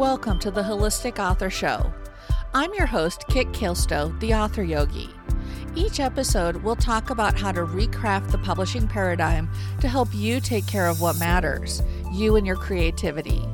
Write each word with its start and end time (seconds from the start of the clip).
Welcome 0.00 0.38
to 0.38 0.50
the 0.50 0.62
Holistic 0.62 1.18
Author 1.18 1.50
Show. 1.50 1.92
I'm 2.54 2.72
your 2.72 2.86
host, 2.86 3.26
Kit 3.28 3.48
Kilstow, 3.48 4.18
the 4.20 4.32
author 4.32 4.62
yogi. 4.62 5.10
Each 5.74 6.00
episode, 6.00 6.56
we'll 6.56 6.74
talk 6.74 7.10
about 7.10 7.38
how 7.38 7.52
to 7.52 7.66
recraft 7.66 8.30
the 8.30 8.38
publishing 8.38 8.88
paradigm 8.88 9.50
to 9.82 9.88
help 9.88 10.08
you 10.14 10.40
take 10.40 10.66
care 10.66 10.86
of 10.86 11.02
what 11.02 11.18
matters, 11.18 11.82
you 12.14 12.36
and 12.36 12.46
your 12.46 12.56
creativity 12.56 13.44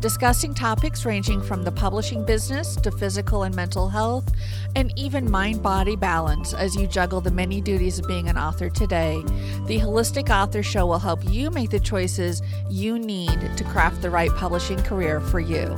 discussing 0.00 0.54
topics 0.54 1.04
ranging 1.04 1.42
from 1.42 1.64
the 1.64 1.72
publishing 1.72 2.24
business 2.24 2.76
to 2.76 2.90
physical 2.90 3.42
and 3.42 3.54
mental 3.54 3.88
health, 3.88 4.30
and 4.76 4.92
even 4.96 5.30
mind 5.30 5.62
body 5.62 5.96
balance 5.96 6.54
as 6.54 6.76
you 6.76 6.86
juggle 6.86 7.20
the 7.20 7.30
many 7.30 7.60
duties 7.60 7.98
of 7.98 8.06
being 8.06 8.28
an 8.28 8.38
author 8.38 8.70
today. 8.70 9.20
The 9.66 9.80
Holistic 9.80 10.30
Author 10.30 10.62
Show 10.62 10.86
will 10.86 11.00
help 11.00 11.28
you 11.28 11.50
make 11.50 11.70
the 11.70 11.80
choices 11.80 12.42
you 12.70 12.98
need 12.98 13.56
to 13.56 13.64
craft 13.64 14.02
the 14.02 14.10
right 14.10 14.30
publishing 14.30 14.80
career 14.82 15.20
for 15.20 15.40
you. 15.40 15.74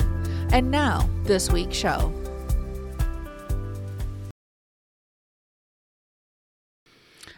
And 0.53 0.73
now, 0.73 1.09
this 1.23 1.49
week's 1.49 1.77
show. 1.77 2.13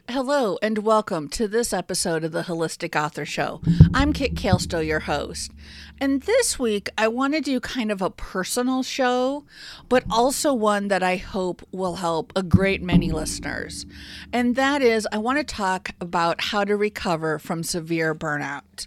Hello, 0.09 0.59
and 0.63 0.79
welcome 0.79 1.29
to 1.29 1.47
this 1.47 1.75
episode 1.75 2.25
of 2.25 2.33
the 2.33 2.45
Holistic 2.45 2.97
Author 2.97 3.27
Show. 3.27 3.61
I'm 3.93 4.15
Kit 4.15 4.35
Kilstow, 4.35 4.85
your 4.85 5.01
host. 5.01 5.53
And 6.01 6.23
this 6.23 6.59
week, 6.59 6.89
I 6.97 7.07
want 7.09 7.35
to 7.35 7.43
do 7.43 7.61
kind 7.61 7.93
of 7.93 8.01
a 8.01 8.09
personal 8.09 8.83
show, 8.83 9.45
but 9.91 10.05
also 10.11 10.55
one 10.55 10.89
that 10.89 11.03
I 11.03 11.17
hope 11.17 11.63
will 11.71 11.97
help 11.97 12.33
a 12.35 12.43
great 12.43 12.83
many 12.83 13.11
listeners. 13.11 13.85
And 14.33 14.57
that 14.57 14.81
is, 14.81 15.07
I 15.13 15.19
want 15.19 15.37
to 15.37 15.45
talk 15.45 15.91
about 16.01 16.41
how 16.45 16.65
to 16.65 16.77
recover 16.77 17.39
from 17.39 17.63
severe 17.63 18.15
burnout. 18.15 18.87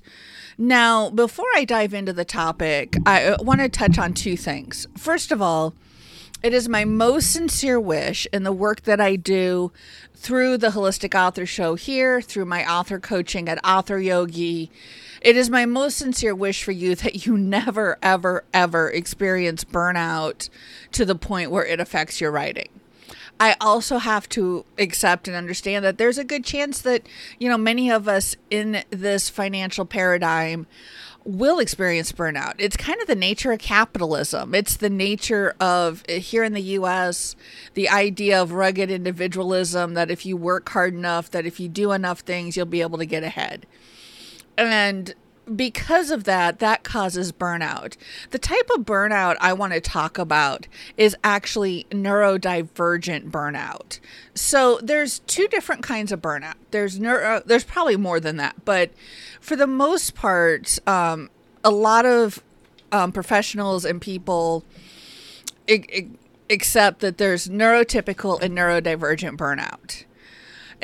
Now, 0.58 1.10
before 1.10 1.48
I 1.54 1.66
dive 1.66 1.94
into 1.94 2.14
the 2.14 2.24
topic, 2.24 2.96
I 3.06 3.36
want 3.40 3.60
to 3.60 3.68
touch 3.68 3.98
on 3.98 4.14
two 4.14 4.38
things. 4.38 4.88
First 4.98 5.34
of 5.34 5.42
all, 5.42 5.74
it 6.42 6.54
is 6.54 6.70
my 6.70 6.86
most 6.86 7.34
sincere 7.34 7.80
wish 7.80 8.26
in 8.32 8.44
the 8.44 8.54
work 8.54 8.84
that 8.84 9.02
I 9.02 9.18
do 9.18 9.74
through 10.14 10.58
the 10.58 10.70
Holistic 10.70 11.14
Author 11.14 11.46
Show 11.46 11.76
here, 11.76 12.22
through 12.22 12.46
my 12.46 12.66
author 12.70 13.00
coaching 13.00 13.50
at 13.50 13.64
Author 13.66 14.00
Yogi. 14.00 14.72
It 15.22 15.36
is 15.36 15.50
my 15.50 15.66
most 15.66 15.98
sincere 15.98 16.36
wish 16.36 16.64
for 16.64 16.72
you 16.72 16.96
that 16.96 17.26
you 17.26 17.38
never, 17.38 17.98
ever, 18.02 18.46
ever 18.54 18.90
experience 18.90 19.66
burnout 19.66 20.50
to 20.94 21.04
the 21.04 21.16
point 21.16 21.52
where 21.52 21.66
it 21.66 21.82
affects 21.82 22.22
your 22.22 22.32
writing. 22.32 22.70
I 23.40 23.56
also 23.60 23.98
have 23.98 24.30
to 24.30 24.66
accept 24.78 25.28
and 25.28 25.36
understand 25.36 25.84
that 25.84 25.98
there's 25.98 26.18
a 26.18 26.24
good 26.24 26.46
chance 26.46 26.82
that, 26.82 27.08
you 27.38 27.50
know, 27.50 27.58
many 27.58 27.92
of 27.92 28.08
us 28.08 28.36
in 28.50 28.84
this 28.92 29.30
financial 29.30 29.86
paradigm 29.86 30.68
will 31.26 31.60
experience 31.60 32.12
burnout. 32.12 32.54
It's 32.60 32.78
kind 32.78 33.02
of 33.02 33.08
the 33.08 33.16
nature 33.16 33.52
of 33.52 33.60
capitalism. 33.60 34.54
It's 34.54 34.78
the 34.78 34.92
nature 34.92 35.56
of 35.60 36.04
eh, 36.08 36.20
here 36.20 36.44
in 36.44 36.54
the 36.54 36.62
US, 36.62 37.36
the 37.74 37.90
idea 37.90 38.42
of 38.42 38.52
rugged 38.52 38.92
individualism 38.92 39.96
that 39.96 40.12
if 40.12 40.26
you 40.26 40.38
work 40.38 40.70
hard 40.70 40.94
enough, 40.94 41.32
that 41.32 41.46
if 41.46 41.60
you 41.60 41.68
do 41.68 41.92
enough 41.92 42.20
things, 42.20 42.56
you'll 42.56 42.68
be 42.68 42.82
able 42.82 43.00
to 43.00 43.06
get 43.06 43.24
ahead. 43.24 43.66
And 44.58 45.14
because 45.54 46.12
of 46.12 46.24
that, 46.24 46.60
that 46.60 46.84
causes 46.84 47.32
burnout. 47.32 47.96
The 48.32 48.40
type 48.40 48.70
of 48.76 48.86
burnout 48.86 49.38
I 49.40 49.54
want 49.54 49.74
to 49.74 49.82
talk 49.82 50.18
about 50.18 50.68
is 50.98 51.16
actually 51.24 51.86
neurodivergent 51.92 53.30
burnout. 53.30 54.00
So 54.34 54.80
there's 54.82 55.20
two 55.20 55.48
different 55.48 55.84
kinds 55.84 56.12
of 56.12 56.22
burnout. 56.22 56.56
There's 56.72 57.00
neuro, 57.00 57.42
there's 57.46 57.64
probably 57.64 57.98
more 57.98 58.20
than 58.20 58.38
that, 58.38 58.66
but 58.66 58.92
for 59.40 59.56
the 59.56 59.68
most 59.68 60.16
part, 60.16 60.80
um, 60.88 61.30
a 61.64 61.72
lot 61.72 62.06
of 62.06 62.44
um, 62.92 63.12
professionals 63.12 63.86
and 63.86 64.02
people 64.02 64.64
accept 66.50 67.00
that 67.00 67.18
there's 67.18 67.48
neurotypical 67.48 68.42
and 68.42 68.58
neurodivergent 68.58 69.38
burnout. 69.38 70.06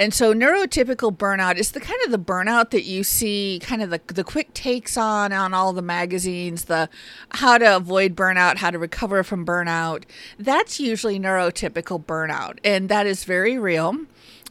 And 0.01 0.16
so 0.16 0.34
neurotypical 0.34 1.16
burnout 1.16 1.57
is 1.57 1.73
the 1.73 1.79
kind 1.79 2.01
of 2.03 2.09
the 2.09 2.17
burnout 2.17 2.72
that 2.72 2.85
you 2.85 3.03
see 3.03 3.59
kind 3.62 3.84
of 3.84 3.91
the, 3.91 4.01
the 4.07 4.23
quick 4.23 4.51
takes 4.56 4.97
on 4.97 5.31
on 5.31 5.53
all 5.53 5.73
the 5.73 5.84
magazines, 5.84 6.66
the 6.66 6.89
how 7.29 7.59
to 7.59 7.75
avoid 7.75 8.16
burnout, 8.16 8.57
how 8.57 8.72
to 8.72 8.79
recover 8.79 9.22
from 9.22 9.45
burnout. 9.45 10.06
That's 10.39 10.79
usually 10.79 11.19
neurotypical 11.19 12.03
burnout. 12.03 12.57
And 12.63 12.89
that 12.89 13.06
is 13.06 13.25
very 13.25 13.59
real. 13.59 13.95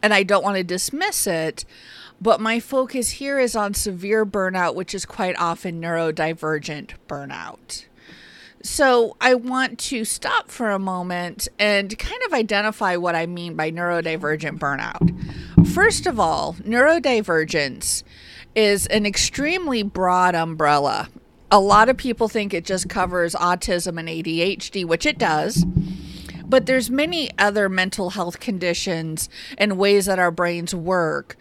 And 0.01 0.15
I 0.15 0.23
don't 0.23 0.45
want 0.45 0.57
to 0.57 0.63
dismiss 0.63 1.27
it. 1.27 1.65
But 2.21 2.41
my 2.41 2.61
focus 2.61 3.11
here 3.11 3.41
is 3.41 3.57
on 3.57 3.75
severe 3.75 4.25
burnout, 4.25 4.77
which 4.77 4.95
is 4.95 5.05
quite 5.05 5.35
often 5.37 5.81
neurodivergent 5.81 6.93
burnout. 7.09 7.87
So 8.63 9.17
I 9.23 9.35
want 9.35 9.79
to 9.79 10.05
stop 10.05 10.51
for 10.51 10.71
a 10.71 10.79
moment 10.79 11.49
and 11.59 11.99
kind 11.99 12.23
of 12.27 12.35
identify 12.35 12.97
what 12.97 13.15
I 13.15 13.25
mean 13.25 13.55
by 13.55 13.71
neurodivergent 13.71 14.59
burnout. 14.59 15.67
First 15.69 16.07
of 16.07 16.21
all, 16.21 16.55
neurodivergence 16.61 18.03
is 18.55 18.87
an 18.89 19.07
extremely 19.07 19.83
broad 19.83 20.35
umbrella. 20.35 21.09
A 21.51 21.59
lot 21.59 21.89
of 21.89 21.97
people 21.97 22.29
think 22.29 22.53
it 22.53 22.67
just 22.67 22.89
covers 22.89 23.35
autism 23.35 23.99
and 23.99 24.09
ADHD, 24.09 24.85
which 24.85 25.07
it 25.07 25.19
does. 25.19 25.65
But 26.45 26.67
there's 26.67 26.91
many 26.91 27.31
other 27.39 27.69
mental 27.69 28.11
health 28.11 28.41
conditions 28.41 29.31
and 29.57 29.79
ways 29.79 30.07
that 30.07 30.19
our 30.19 30.31
brains 30.31 30.75
work 30.75 31.37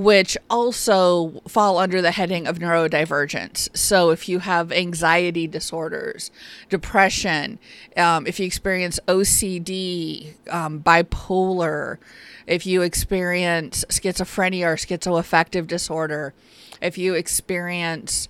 which 0.00 0.34
also 0.48 1.42
fall 1.46 1.76
under 1.76 2.00
the 2.00 2.10
heading 2.10 2.46
of 2.46 2.58
neurodivergence. 2.58 3.68
So, 3.76 4.08
if 4.08 4.30
you 4.30 4.38
have 4.38 4.72
anxiety 4.72 5.46
disorders, 5.46 6.30
depression, 6.70 7.58
um, 7.98 8.26
if 8.26 8.40
you 8.40 8.46
experience 8.46 8.98
OCD, 9.06 10.34
um, 10.48 10.80
bipolar, 10.80 11.98
if 12.46 12.64
you 12.64 12.80
experience 12.80 13.84
schizophrenia 13.90 14.64
or 14.64 14.76
schizoaffective 14.76 15.66
disorder, 15.66 16.32
if 16.80 16.96
you 16.96 17.12
experience 17.12 18.26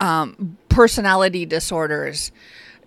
um, 0.00 0.56
personality 0.70 1.44
disorders, 1.44 2.32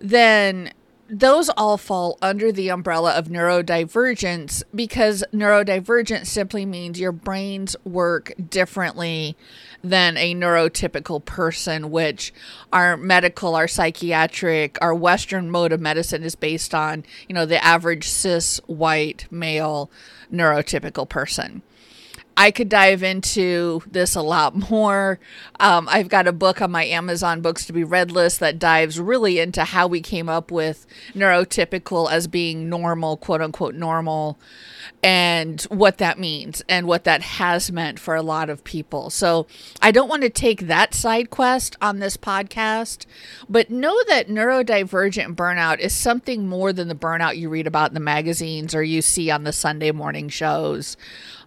then 0.00 0.72
those 1.12 1.50
all 1.50 1.76
fall 1.76 2.16
under 2.22 2.50
the 2.50 2.70
umbrella 2.70 3.12
of 3.12 3.28
neurodivergence 3.28 4.62
because 4.74 5.22
neurodivergent 5.30 6.24
simply 6.24 6.64
means 6.64 6.98
your 6.98 7.12
brains 7.12 7.76
work 7.84 8.32
differently 8.48 9.36
than 9.84 10.16
a 10.16 10.34
neurotypical 10.34 11.22
person, 11.22 11.90
which 11.90 12.32
our 12.72 12.96
medical, 12.96 13.54
our 13.54 13.68
psychiatric, 13.68 14.78
our 14.80 14.94
Western 14.94 15.50
mode 15.50 15.72
of 15.72 15.82
medicine 15.82 16.22
is 16.22 16.34
based 16.34 16.74
on, 16.74 17.04
you 17.28 17.34
know, 17.34 17.44
the 17.44 17.62
average 17.62 18.08
cis 18.08 18.58
white 18.66 19.26
male 19.30 19.90
neurotypical 20.32 21.06
person. 21.06 21.60
I 22.36 22.50
could 22.50 22.68
dive 22.68 23.02
into 23.02 23.82
this 23.90 24.14
a 24.14 24.22
lot 24.22 24.70
more. 24.70 25.18
Um, 25.60 25.88
I've 25.90 26.08
got 26.08 26.26
a 26.26 26.32
book 26.32 26.62
on 26.62 26.70
my 26.70 26.84
Amazon 26.84 27.40
books 27.40 27.66
to 27.66 27.72
be 27.72 27.84
read 27.84 28.10
list 28.10 28.40
that 28.40 28.58
dives 28.58 28.98
really 28.98 29.38
into 29.38 29.64
how 29.64 29.86
we 29.86 30.00
came 30.00 30.28
up 30.28 30.50
with 30.50 30.86
neurotypical 31.14 32.10
as 32.10 32.26
being 32.26 32.68
normal, 32.68 33.16
quote 33.16 33.42
unquote, 33.42 33.74
normal, 33.74 34.38
and 35.02 35.62
what 35.62 35.98
that 35.98 36.18
means 36.18 36.62
and 36.68 36.86
what 36.86 37.04
that 37.04 37.22
has 37.22 37.70
meant 37.70 37.98
for 37.98 38.14
a 38.14 38.22
lot 38.22 38.48
of 38.48 38.64
people. 38.64 39.10
So 39.10 39.46
I 39.80 39.90
don't 39.90 40.08
want 40.08 40.22
to 40.22 40.30
take 40.30 40.62
that 40.62 40.94
side 40.94 41.30
quest 41.30 41.76
on 41.82 41.98
this 41.98 42.16
podcast, 42.16 43.04
but 43.48 43.70
know 43.70 43.96
that 44.08 44.28
neurodivergent 44.28 45.34
burnout 45.34 45.80
is 45.80 45.92
something 45.92 46.48
more 46.48 46.72
than 46.72 46.88
the 46.88 46.94
burnout 46.94 47.36
you 47.36 47.48
read 47.48 47.66
about 47.66 47.90
in 47.90 47.94
the 47.94 48.00
magazines 48.00 48.74
or 48.74 48.82
you 48.82 49.02
see 49.02 49.30
on 49.30 49.44
the 49.44 49.52
Sunday 49.52 49.90
morning 49.90 50.28
shows. 50.28 50.96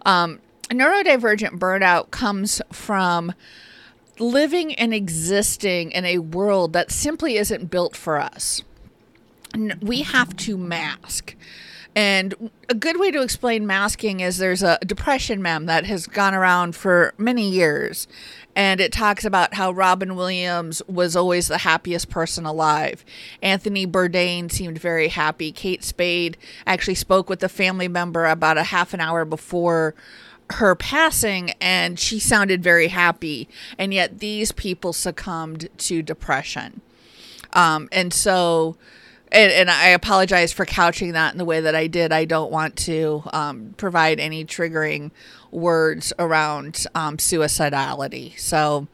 Um, 0.05 0.39
neurodivergent 0.69 1.59
burnout 1.59 2.11
comes 2.11 2.61
from 2.71 3.33
living 4.19 4.73
and 4.75 4.93
existing 4.93 5.91
in 5.91 6.05
a 6.05 6.19
world 6.19 6.73
that 6.73 6.91
simply 6.91 7.37
isn't 7.37 7.69
built 7.69 7.95
for 7.95 8.19
us. 8.19 8.63
We 9.81 10.01
have 10.01 10.35
to 10.37 10.57
mask. 10.57 11.35
And 11.97 12.49
a 12.67 12.75
good 12.75 12.99
way 12.99 13.09
to 13.11 13.21
explain 13.21 13.65
masking 13.65 14.19
is 14.19 14.37
there's 14.37 14.63
a 14.63 14.77
depression 14.85 15.41
mem 15.41 15.65
that 15.67 15.85
has 15.85 16.07
gone 16.07 16.33
around 16.33 16.75
for 16.75 17.13
many 17.17 17.49
years. 17.49 18.05
And 18.53 18.81
it 18.81 18.91
talks 18.91 19.23
about 19.23 19.53
how 19.53 19.71
Robin 19.71 20.17
Williams 20.17 20.81
was 20.87 21.15
always 21.15 21.47
the 21.47 21.59
happiest 21.59 22.09
person 22.09 22.45
alive. 22.45 23.05
Anthony 23.41 23.87
Bourdain 23.87 24.51
seemed 24.51 24.77
very 24.77 25.07
happy. 25.07 25.53
Kate 25.53 25.85
Spade 25.85 26.37
actually 26.67 26.95
spoke 26.95 27.29
with 27.29 27.41
a 27.43 27.49
family 27.49 27.87
member 27.87 28.25
about 28.25 28.57
a 28.57 28.63
half 28.63 28.93
an 28.93 28.99
hour 28.99 29.23
before 29.23 29.95
her 30.51 30.75
passing 30.75 31.51
and 31.61 31.99
she 31.99 32.19
sounded 32.19 32.61
very 32.61 32.87
happy 32.87 33.47
and 33.77 33.93
yet 33.93 34.19
these 34.19 34.51
people 34.51 34.93
succumbed 34.93 35.67
to 35.77 36.01
depression 36.01 36.81
um, 37.53 37.89
and 37.91 38.13
so 38.13 38.77
and, 39.31 39.51
and, 39.51 39.71
i 39.71 39.87
apologize 39.87 40.53
for 40.53 40.65
couching 40.65 41.13
that 41.13 41.33
in 41.33 41.39
the 41.39 41.45
way 41.45 41.59
that 41.59 41.73
i 41.73 41.87
did 41.87 42.11
i 42.11 42.25
don't 42.25 42.51
want 42.51 42.75
to 42.75 43.23
um, 43.33 43.73
provide 43.77 44.19
any 44.19 44.45
triggering 44.45 45.09
words 45.49 46.13
around 46.19 46.85
um, 46.93 47.17
suicidality 47.17 48.37
so 48.39 48.87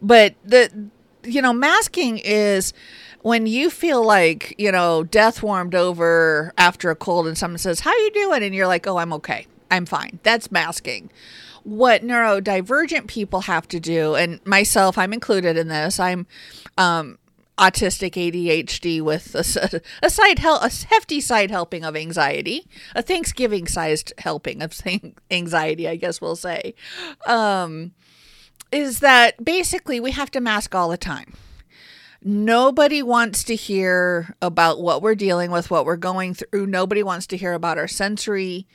but 0.00 0.34
the 0.44 0.88
you 1.26 1.42
know, 1.42 1.52
masking 1.52 2.18
is 2.18 2.72
when 3.22 3.46
you 3.46 3.70
feel 3.70 4.04
like, 4.04 4.54
you 4.58 4.70
know, 4.70 5.04
death 5.04 5.42
warmed 5.42 5.74
over 5.74 6.52
after 6.56 6.90
a 6.90 6.96
cold 6.96 7.26
and 7.26 7.36
someone 7.36 7.58
says, 7.58 7.80
How 7.80 7.92
you 7.92 8.10
doing? 8.12 8.42
And 8.42 8.54
you're 8.54 8.66
like, 8.66 8.86
Oh, 8.86 8.96
I'm 8.98 9.12
okay. 9.14 9.46
I'm 9.70 9.86
fine. 9.86 10.20
That's 10.22 10.50
masking. 10.50 11.10
What 11.64 12.02
neurodivergent 12.02 13.08
people 13.08 13.42
have 13.42 13.66
to 13.68 13.80
do, 13.80 14.14
and 14.14 14.44
myself, 14.46 14.96
I'm 14.96 15.12
included 15.12 15.56
in 15.56 15.68
this. 15.68 15.98
I'm 15.98 16.26
um, 16.78 17.18
autistic 17.58 18.12
ADHD 18.12 19.00
with 19.00 19.34
a, 19.34 19.82
a 20.02 20.10
side 20.10 20.38
help, 20.38 20.62
a 20.62 20.70
hefty 20.88 21.20
side 21.20 21.50
helping 21.50 21.84
of 21.84 21.96
anxiety, 21.96 22.66
a 22.94 23.02
Thanksgiving 23.02 23.66
sized 23.66 24.12
helping 24.18 24.62
of 24.62 24.78
anxiety, 25.30 25.88
I 25.88 25.96
guess 25.96 26.20
we'll 26.20 26.36
say, 26.36 26.74
um, 27.26 27.92
is 28.70 29.00
that 29.00 29.42
basically 29.44 30.00
we 30.00 30.10
have 30.12 30.30
to 30.32 30.40
mask 30.40 30.74
all 30.74 30.88
the 30.88 30.96
time. 30.96 31.34
Nobody 32.22 33.02
wants 33.02 33.44
to 33.44 33.54
hear 33.54 34.34
about 34.42 34.80
what 34.80 35.00
we're 35.00 35.14
dealing 35.14 35.50
with, 35.50 35.70
what 35.70 35.86
we're 35.86 35.96
going 35.96 36.34
through. 36.34 36.66
Nobody 36.66 37.02
wants 37.02 37.26
to 37.28 37.36
hear 37.36 37.52
about 37.52 37.78
our 37.78 37.86
sensory 37.86 38.66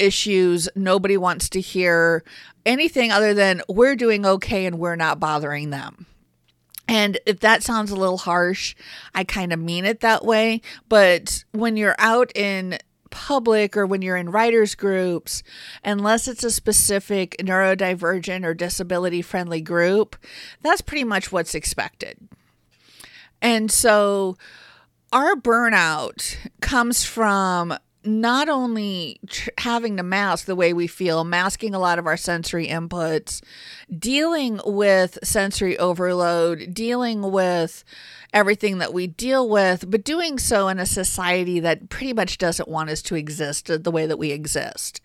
issues. 0.00 0.68
Nobody 0.74 1.16
wants 1.16 1.48
to 1.50 1.60
hear 1.60 2.24
anything 2.64 3.10
other 3.10 3.34
than 3.34 3.62
we're 3.68 3.96
doing 3.96 4.24
okay 4.26 4.66
and 4.66 4.78
we're 4.78 4.96
not 4.96 5.20
bothering 5.20 5.70
them. 5.70 6.06
And 6.88 7.18
if 7.24 7.40
that 7.40 7.62
sounds 7.62 7.92
a 7.92 7.96
little 7.96 8.18
harsh, 8.18 8.74
I 9.14 9.22
kind 9.22 9.52
of 9.52 9.60
mean 9.60 9.84
it 9.84 10.00
that 10.00 10.24
way. 10.24 10.60
But 10.88 11.44
when 11.52 11.76
you're 11.76 11.94
out 11.98 12.32
in 12.34 12.78
public 13.10 13.76
or 13.76 13.86
when 13.86 14.02
you're 14.02 14.16
in 14.16 14.30
writers 14.30 14.74
groups, 14.74 15.42
unless 15.84 16.26
it's 16.26 16.42
a 16.42 16.50
specific 16.50 17.36
neurodivergent 17.38 18.44
or 18.44 18.54
disability 18.54 19.22
friendly 19.22 19.60
group, 19.60 20.16
that's 20.62 20.80
pretty 20.80 21.04
much 21.04 21.30
what's 21.30 21.54
expected. 21.54 22.18
And 23.40 23.70
so 23.70 24.36
our 25.12 25.34
burnout 25.34 26.36
comes 26.60 27.04
from 27.04 27.74
not 28.04 28.48
only 28.48 29.20
tr- 29.26 29.50
having 29.58 29.96
to 29.96 30.02
mask 30.02 30.46
the 30.46 30.56
way 30.56 30.72
we 30.72 30.86
feel, 30.86 31.24
masking 31.24 31.74
a 31.74 31.78
lot 31.78 31.98
of 31.98 32.06
our 32.06 32.16
sensory 32.16 32.66
inputs, 32.66 33.42
dealing 33.98 34.60
with 34.64 35.18
sensory 35.22 35.78
overload, 35.78 36.72
dealing 36.72 37.30
with 37.30 37.84
everything 38.32 38.78
that 38.78 38.94
we 38.94 39.06
deal 39.06 39.48
with, 39.48 39.90
but 39.90 40.04
doing 40.04 40.38
so 40.38 40.68
in 40.68 40.78
a 40.78 40.86
society 40.86 41.60
that 41.60 41.88
pretty 41.88 42.12
much 42.12 42.38
doesn't 42.38 42.68
want 42.68 42.90
us 42.90 43.02
to 43.02 43.16
exist 43.16 43.66
the 43.66 43.90
way 43.90 44.06
that 44.06 44.18
we 44.18 44.30
exist. 44.30 45.00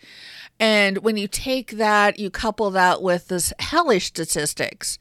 And 0.60 1.00
when 1.00 1.18
you 1.18 1.28
take 1.28 1.72
that, 1.72 2.18
you 2.18 2.30
couple 2.30 2.70
that 2.72 3.02
with 3.02 3.28
this 3.28 3.52
hellish 3.60 4.06
statistics 4.06 4.98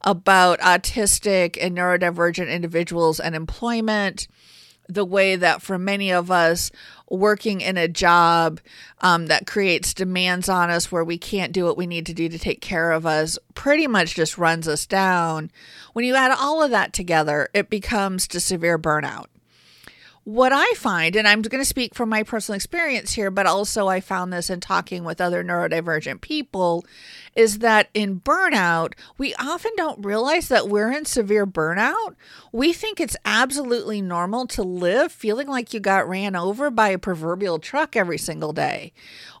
about 0.00 0.60
autistic 0.60 1.58
and 1.60 1.76
neurodivergent 1.76 2.50
individuals 2.50 3.20
and 3.20 3.34
employment 3.34 4.28
the 4.88 5.04
way 5.04 5.36
that 5.36 5.62
for 5.62 5.78
many 5.78 6.12
of 6.12 6.30
us 6.30 6.70
working 7.10 7.60
in 7.60 7.76
a 7.76 7.88
job 7.88 8.60
um, 9.00 9.26
that 9.26 9.46
creates 9.46 9.94
demands 9.94 10.48
on 10.48 10.70
us 10.70 10.90
where 10.90 11.04
we 11.04 11.18
can't 11.18 11.52
do 11.52 11.64
what 11.64 11.76
we 11.76 11.86
need 11.86 12.06
to 12.06 12.14
do 12.14 12.28
to 12.28 12.38
take 12.38 12.60
care 12.60 12.92
of 12.92 13.06
us 13.06 13.38
pretty 13.54 13.86
much 13.86 14.14
just 14.14 14.38
runs 14.38 14.66
us 14.66 14.86
down. 14.86 15.50
When 15.92 16.04
you 16.04 16.14
add 16.14 16.32
all 16.32 16.62
of 16.62 16.70
that 16.70 16.92
together, 16.92 17.48
it 17.54 17.70
becomes 17.70 18.26
to 18.28 18.40
severe 18.40 18.78
burnout 18.78 19.26
what 20.24 20.52
I 20.52 20.72
find, 20.76 21.16
and 21.16 21.28
I'm 21.28 21.42
going 21.42 21.60
to 21.60 21.68
speak 21.68 21.94
from 21.94 22.08
my 22.08 22.22
personal 22.22 22.56
experience 22.56 23.12
here, 23.12 23.30
but 23.30 23.46
also 23.46 23.88
I 23.88 24.00
found 24.00 24.32
this 24.32 24.48
in 24.48 24.60
talking 24.60 25.04
with 25.04 25.20
other 25.20 25.44
neurodivergent 25.44 26.22
people, 26.22 26.84
is 27.36 27.58
that 27.58 27.88
in 27.92 28.20
burnout, 28.20 28.94
we 29.18 29.34
often 29.34 29.72
don't 29.76 30.04
realize 30.04 30.48
that 30.48 30.68
we're 30.68 30.90
in 30.90 31.04
severe 31.04 31.46
burnout. 31.46 32.14
We 32.52 32.72
think 32.72 33.00
it's 33.00 33.16
absolutely 33.24 34.00
normal 34.00 34.46
to 34.48 34.62
live 34.62 35.12
feeling 35.12 35.48
like 35.48 35.74
you 35.74 35.80
got 35.80 36.08
ran 36.08 36.36
over 36.36 36.70
by 36.70 36.88
a 36.90 36.98
proverbial 36.98 37.58
truck 37.58 37.94
every 37.94 38.18
single 38.18 38.52
day. 38.52 38.92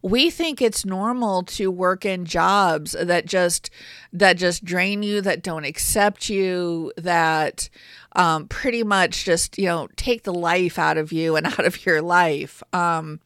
We 0.02 0.28
think 0.28 0.60
it's 0.60 0.84
normal 0.84 1.44
to 1.44 1.70
work 1.70 2.04
in 2.04 2.26
jobs 2.26 2.92
that 2.92 3.24
just 3.24 3.70
that 4.12 4.36
just 4.36 4.64
drain 4.64 5.02
you, 5.02 5.20
that 5.22 5.42
don't 5.42 5.64
accept 5.64 6.28
you, 6.28 6.92
that 6.96 7.70
um, 8.14 8.48
pretty 8.48 8.82
much 8.82 9.24
just, 9.24 9.58
you 9.58 9.66
know, 9.66 9.88
take 9.96 10.22
the 10.22 10.32
life 10.32 10.78
out 10.78 10.96
of 10.96 11.12
you 11.12 11.36
and 11.36 11.46
out 11.58 11.64
of 11.64 11.84
your 11.84 12.02
life. 12.02 12.62
Um, 12.72 13.20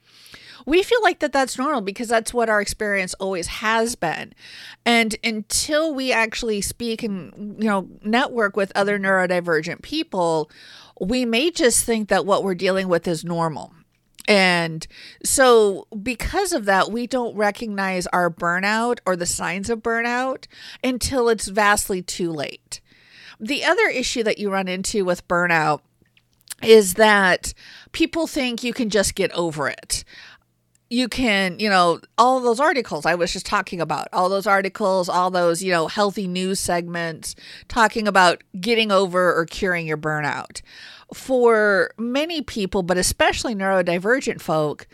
we 0.67 0.83
feel 0.83 1.03
like 1.03 1.21
that 1.21 1.33
that's 1.33 1.57
normal 1.57 1.81
because 1.81 2.09
that's 2.09 2.35
what 2.35 2.51
our 2.51 2.61
experience 2.61 3.15
always 3.15 3.47
has 3.47 3.95
been. 3.95 4.35
And 4.85 5.17
until 5.25 5.95
we 5.95 6.13
actually 6.13 6.61
speak 6.61 7.03
and, 7.03 7.57
you 7.59 7.69
know, 7.69 7.89
network 8.03 8.55
with 8.55 8.71
other 8.75 8.99
neurodivergent 8.99 9.81
people, 9.83 10.51
we 11.01 11.25
may 11.25 11.51
just 11.51 11.85
think 11.85 12.09
that 12.09 12.27
what 12.27 12.45
we're 12.45 12.55
dealing 12.55 12.89
with 12.89 13.09
is 13.09 13.25
normal. 13.25 13.73
And 14.27 14.87
so, 15.25 15.87
because 16.03 16.53
of 16.53 16.67
that, 16.67 16.93
we 16.93 17.07
don't 17.07 17.35
recognize 17.35 18.07
our 18.09 18.31
burnout 18.31 18.99
or 19.07 19.17
the 19.17 19.25
signs 19.25 19.71
of 19.71 19.83
burnout 19.83 20.47
until 20.85 21.31
it's 21.31 21.49
vastly 21.49 22.03
too 22.03 22.31
late. 22.31 22.83
The 23.41 23.65
other 23.65 23.89
issue 23.89 24.23
that 24.25 24.39
you 24.39 24.51
run 24.51 24.69
into 24.69 25.05
with 25.05 25.27
burnout 25.29 25.81
is 26.63 26.95
that 26.95 27.55
people 27.93 28.27
think 28.27 28.65
you 28.65 28.73
can 28.73 28.91
just 28.91 29.15
get 29.15 29.31
over 29.33 29.69
it. 29.69 30.05
You 30.91 31.09
can, 31.09 31.59
you 31.59 31.69
know, 31.69 32.01
all 32.17 32.41
those 32.41 32.61
articles 32.61 33.05
I 33.05 33.15
was 33.15 33.33
just 33.33 33.45
talking 33.47 33.81
about, 33.81 34.09
all 34.13 34.29
those 34.29 34.47
articles, 34.47 35.09
all 35.09 35.31
those, 35.31 35.63
you 35.63 35.71
know, 35.71 35.87
healthy 35.87 36.27
news 36.27 36.59
segments 36.59 37.37
talking 37.69 38.09
about 38.09 38.43
getting 38.59 38.91
over 38.91 39.35
or 39.35 39.45
curing 39.45 39.87
your 39.87 39.99
burnout. 39.99 40.63
For 41.13 41.91
many 41.99 42.43
people, 42.43 42.83
but 42.83 42.97
especially 42.97 43.55
neurodivergent 43.55 44.41
folk, 44.41 44.87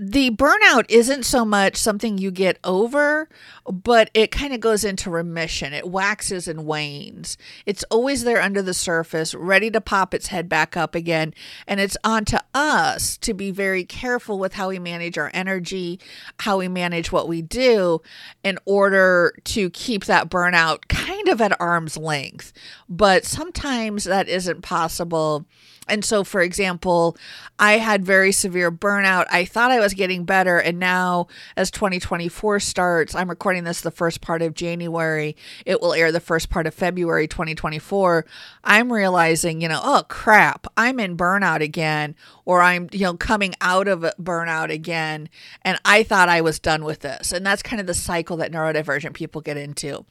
the 0.00 0.30
burnout 0.30 0.84
isn't 0.88 1.24
so 1.24 1.44
much 1.44 1.74
something 1.74 2.18
you 2.18 2.30
get 2.30 2.60
over, 2.62 3.28
but 3.68 4.10
it 4.14 4.30
kind 4.30 4.54
of 4.54 4.60
goes 4.60 4.84
into 4.84 5.10
remission. 5.10 5.72
It 5.72 5.88
waxes 5.88 6.46
and 6.46 6.64
wanes. 6.64 7.36
It's 7.66 7.82
always 7.90 8.22
there 8.22 8.40
under 8.40 8.62
the 8.62 8.74
surface, 8.74 9.34
ready 9.34 9.72
to 9.72 9.80
pop 9.80 10.14
its 10.14 10.28
head 10.28 10.48
back 10.48 10.76
up 10.76 10.94
again. 10.94 11.34
And 11.66 11.80
it's 11.80 11.96
on 12.04 12.24
to 12.26 12.40
us 12.54 13.16
to 13.18 13.34
be 13.34 13.50
very 13.50 13.84
careful 13.84 14.38
with 14.38 14.52
how 14.52 14.68
we 14.68 14.78
manage 14.78 15.18
our 15.18 15.32
energy, 15.34 15.98
how 16.38 16.58
we 16.58 16.68
manage 16.68 17.10
what 17.10 17.26
we 17.26 17.42
do 17.42 18.00
in 18.44 18.56
order 18.66 19.34
to 19.46 19.68
keep 19.70 20.04
that 20.04 20.30
burnout 20.30 20.86
kind 20.86 21.28
of 21.28 21.40
at 21.40 21.60
arm's 21.60 21.96
length. 21.96 22.52
But 22.88 23.24
sometimes 23.24 24.04
that 24.04 24.28
isn't 24.28 24.62
possible 24.62 25.44
and 25.88 26.04
so, 26.04 26.22
for 26.22 26.40
example, 26.40 27.16
I 27.58 27.78
had 27.78 28.04
very 28.04 28.30
severe 28.30 28.70
burnout. 28.70 29.26
I 29.30 29.44
thought 29.44 29.70
I 29.70 29.80
was 29.80 29.87
getting 29.94 30.24
better. 30.24 30.58
And 30.58 30.78
now, 30.78 31.28
as 31.56 31.70
2024 31.70 32.60
starts, 32.60 33.14
I'm 33.14 33.30
recording 33.30 33.64
this 33.64 33.80
the 33.80 33.90
first 33.90 34.20
part 34.20 34.42
of 34.42 34.54
January. 34.54 35.36
It 35.66 35.80
will 35.80 35.92
air 35.92 36.12
the 36.12 36.20
first 36.20 36.50
part 36.50 36.66
of 36.66 36.74
February 36.74 37.28
2024. 37.28 38.24
I'm 38.64 38.92
realizing, 38.92 39.60
you 39.60 39.68
know, 39.68 39.80
oh 39.82 40.04
crap, 40.08 40.66
I'm 40.76 41.00
in 41.00 41.16
burnout 41.16 41.60
again, 41.60 42.14
or 42.48 42.62
I'm, 42.62 42.88
you 42.92 43.00
know, 43.00 43.12
coming 43.12 43.54
out 43.60 43.88
of 43.88 44.00
burnout 44.18 44.70
again. 44.70 45.28
And 45.60 45.78
I 45.84 46.02
thought 46.02 46.30
I 46.30 46.40
was 46.40 46.58
done 46.58 46.82
with 46.82 47.00
this. 47.00 47.30
And 47.30 47.44
that's 47.44 47.62
kind 47.62 47.78
of 47.78 47.86
the 47.86 47.92
cycle 47.92 48.38
that 48.38 48.50
neurodivergent 48.50 49.12
people 49.12 49.42
get 49.42 49.58
into. 49.58 50.06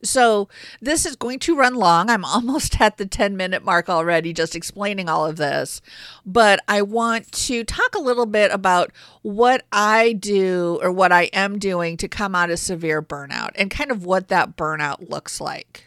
So 0.00 0.48
this 0.80 1.04
is 1.04 1.16
going 1.16 1.40
to 1.40 1.56
run 1.56 1.74
long. 1.74 2.08
I'm 2.08 2.24
almost 2.36 2.80
at 2.80 2.96
the 2.96 3.06
10 3.06 3.36
minute 3.36 3.64
mark 3.64 3.90
already, 3.90 4.32
just 4.32 4.54
explaining 4.54 5.08
all 5.08 5.26
of 5.26 5.34
this. 5.34 5.82
But 6.24 6.60
I 6.68 6.80
want 6.82 7.32
to 7.32 7.64
talk 7.64 7.96
a 7.96 8.00
little 8.00 8.24
bit 8.26 8.52
about 8.52 8.92
what 9.22 9.64
I 9.72 10.12
do 10.12 10.78
or 10.80 10.92
what 10.92 11.10
I 11.10 11.24
am 11.32 11.58
doing 11.58 11.96
to 11.96 12.06
come 12.06 12.36
out 12.36 12.50
of 12.50 12.60
severe 12.60 13.02
burnout 13.02 13.50
and 13.56 13.68
kind 13.68 13.90
of 13.90 14.04
what 14.04 14.28
that 14.28 14.56
burnout 14.56 15.10
looks 15.10 15.40
like. 15.40 15.86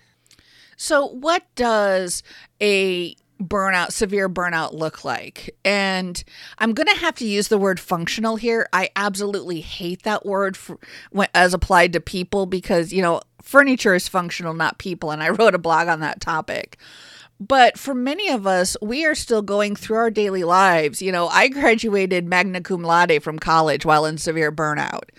So, 0.75 1.05
what 1.05 1.43
does 1.55 2.24
a 2.60 3.15
burnout, 3.43 3.91
severe 3.91 4.29
burnout 4.29 4.73
look 4.73 5.03
like? 5.03 5.55
And 5.65 6.23
I'm 6.59 6.73
going 6.73 6.88
to 6.88 6.95
have 6.95 7.15
to 7.15 7.25
use 7.25 7.47
the 7.47 7.57
word 7.57 7.79
functional 7.79 8.35
here. 8.35 8.67
I 8.73 8.89
absolutely 8.95 9.62
hate 9.62 10.03
that 10.03 10.25
word 10.25 10.57
for, 10.57 10.79
as 11.33 11.53
applied 11.53 11.93
to 11.93 12.00
people 12.00 12.45
because, 12.45 12.93
you 12.93 13.01
know, 13.01 13.21
furniture 13.41 13.93
is 13.93 14.07
functional, 14.07 14.53
not 14.53 14.77
people. 14.77 15.12
And 15.12 15.21
I 15.21 15.29
wrote 15.31 15.55
a 15.55 15.59
blog 15.59 15.88
on 15.88 16.00
that 16.00 16.21
topic. 16.21 16.77
But 17.39 17.77
for 17.77 17.93
many 17.93 18.29
of 18.29 18.47
us, 18.47 18.77
we 18.81 19.05
are 19.05 19.15
still 19.15 19.41
going 19.41 19.75
through 19.75 19.97
our 19.97 20.12
daily 20.12 20.43
lives. 20.43 21.01
You 21.01 21.12
know, 21.12 21.27
I 21.27 21.50
graduated 21.50 22.25
magna 22.25 22.62
cum 22.62 22.83
laude 22.83 23.21
from 23.21 23.39
college 23.39 23.85
while 23.85 24.05
in 24.05 24.17
severe 24.17 24.51
burnout. 24.51 25.09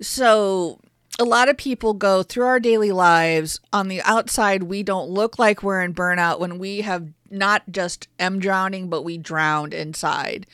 So 0.00 0.78
a 1.18 1.24
lot 1.24 1.48
of 1.48 1.56
people 1.56 1.94
go 1.94 2.22
through 2.22 2.46
our 2.46 2.60
daily 2.60 2.92
lives. 2.92 3.60
On 3.72 3.88
the 3.88 4.02
outside, 4.02 4.64
we 4.64 4.82
don't 4.82 5.10
look 5.10 5.38
like 5.38 5.62
we're 5.62 5.82
in 5.82 5.94
burnout 5.94 6.40
when 6.40 6.58
we 6.58 6.80
have 6.80 7.08
not 7.30 7.62
just 7.70 8.08
am 8.18 8.38
drowning, 8.38 8.88
but 8.88 9.02
we 9.02 9.18
drowned 9.18 9.74
inside. 9.74 10.46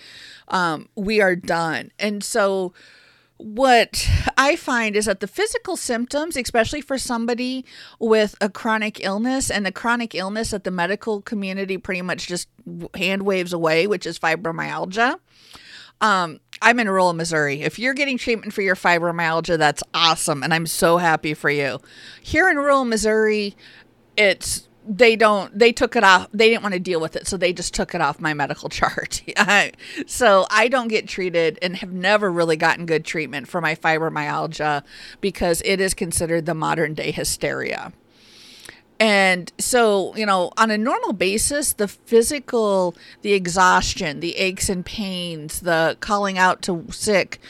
Um, 0.49 0.89
we 0.97 1.21
are 1.21 1.37
done. 1.37 1.93
And 1.99 2.23
so 2.23 2.73
what 3.37 4.07
I 4.37 4.57
find 4.57 4.97
is 4.97 5.07
that 5.07 5.21
the 5.21 5.27
physical 5.27 5.77
symptoms, 5.77 6.37
especially 6.37 6.83
for 6.83 6.99
somebody 6.99 7.65
with 7.99 8.35
a 8.41 8.51
chronic 8.51 9.03
illness 9.03 9.51
and 9.51 9.65
the 9.65 9.73
chronic 9.73 10.15
illness 10.15 10.51
that 10.51 10.65
the 10.65 10.71
medical 10.71 11.23
community 11.23 11.79
pretty 11.79 12.03
much 12.03 12.27
just 12.27 12.49
hand 12.95 13.23
waves 13.23 13.53
away, 13.53 13.87
which 13.87 14.07
is 14.07 14.19
fibromyalgia. 14.19 15.19
Um, 16.03 16.41
I'm 16.63 16.79
in 16.79 16.89
rural 16.89 17.13
Missouri. 17.13 17.63
If 17.63 17.79
you're 17.79 17.95
getting 17.95 18.19
treatment 18.19 18.53
for 18.53 18.63
your 18.63 18.77
fibromyalgia, 18.77 19.57
that's 19.57 19.83
awesome. 19.95 20.43
And 20.43 20.53
I'm 20.53 20.67
so 20.67 20.99
happy 20.99 21.35
for 21.35 21.51
you. 21.51 21.81
Here 22.23 22.51
in 22.51 22.57
rural 22.57 22.85
Missouri, 22.85 23.57
it's 24.17 24.69
they 24.87 25.15
don't 25.15 25.57
they 25.57 25.73
took 25.73 25.95
it 25.95 26.03
off 26.03 26.27
they 26.33 26.49
didn't 26.49 26.63
want 26.63 26.73
to 26.73 26.81
deal 26.81 27.01
with 27.01 27.15
it 27.15 27.27
so 27.27 27.37
they 27.37 27.53
just 27.53 27.75
took 27.75 27.95
it 27.95 28.01
off 28.01 28.19
my 28.19 28.33
medical 28.33 28.69
chart 28.71 29.23
so 30.07 30.47
i 30.51 30.69
don't 30.69 30.89
get 30.89 31.07
treated 31.07 31.59
and 31.61 31.77
have 31.77 31.93
never 31.93 32.33
really 32.33 32.57
gotten 32.57 32.87
good 32.87 33.05
treatment 33.05 33.47
for 33.47 33.61
my 33.61 33.75
fibromyalgia 33.75 34.83
because 35.21 35.63
it 35.65 35.81
is 35.81 35.93
considered 35.93 36.47
the 36.47 36.55
modern 36.55 36.95
day 36.95 37.11
hysteria 37.11 37.93
and 39.01 39.51
so, 39.59 40.15
you 40.15 40.27
know, 40.27 40.53
on 40.59 40.71
a 40.71 40.77
normal 40.77 41.15
basis, 41.15 41.73
the 41.73 41.89
physical, 41.89 42.95
the 43.23 43.33
exhaustion, 43.33 44.21
the 44.21 44.37
aches 44.37 44.69
and 44.69 44.85
pains, 44.85 45.61
the 45.61 45.97
calling 46.01 46.37
out 46.37 46.61
to 46.63 46.85
sick, 46.91 47.41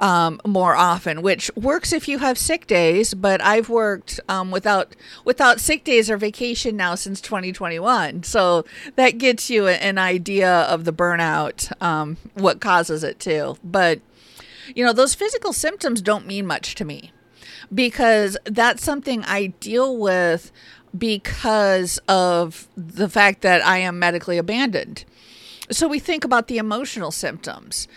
um, 0.00 0.40
more 0.44 0.74
often, 0.74 1.22
which 1.22 1.52
works 1.54 1.92
if 1.92 2.08
you 2.08 2.18
have 2.18 2.36
sick 2.36 2.66
days. 2.66 3.14
But 3.14 3.40
I've 3.40 3.68
worked 3.68 4.18
um, 4.28 4.50
without 4.50 4.96
without 5.24 5.60
sick 5.60 5.84
days 5.84 6.10
or 6.10 6.16
vacation 6.16 6.76
now 6.76 6.96
since 6.96 7.20
2021, 7.20 8.24
so 8.24 8.64
that 8.96 9.18
gets 9.18 9.48
you 9.48 9.68
an 9.68 9.98
idea 9.98 10.50
of 10.62 10.84
the 10.84 10.92
burnout, 10.92 11.70
um, 11.80 12.16
what 12.34 12.60
causes 12.60 13.04
it 13.04 13.20
too. 13.20 13.56
But 13.62 14.00
you 14.74 14.84
know, 14.84 14.92
those 14.92 15.14
physical 15.14 15.52
symptoms 15.52 16.02
don't 16.02 16.26
mean 16.26 16.44
much 16.44 16.74
to 16.74 16.84
me 16.84 17.12
because 17.72 18.36
that's 18.44 18.82
something 18.82 19.24
I 19.24 19.48
deal 19.60 19.96
with 19.96 20.52
because 20.96 21.98
of 22.08 22.68
the 22.76 23.08
fact 23.08 23.42
that 23.42 23.64
I 23.64 23.78
am 23.78 23.98
medically 23.98 24.38
abandoned. 24.38 25.04
So 25.70 25.86
we 25.86 25.98
think 25.98 26.24
about 26.24 26.48
the 26.48 26.58
emotional 26.58 27.10
symptoms. 27.10 27.88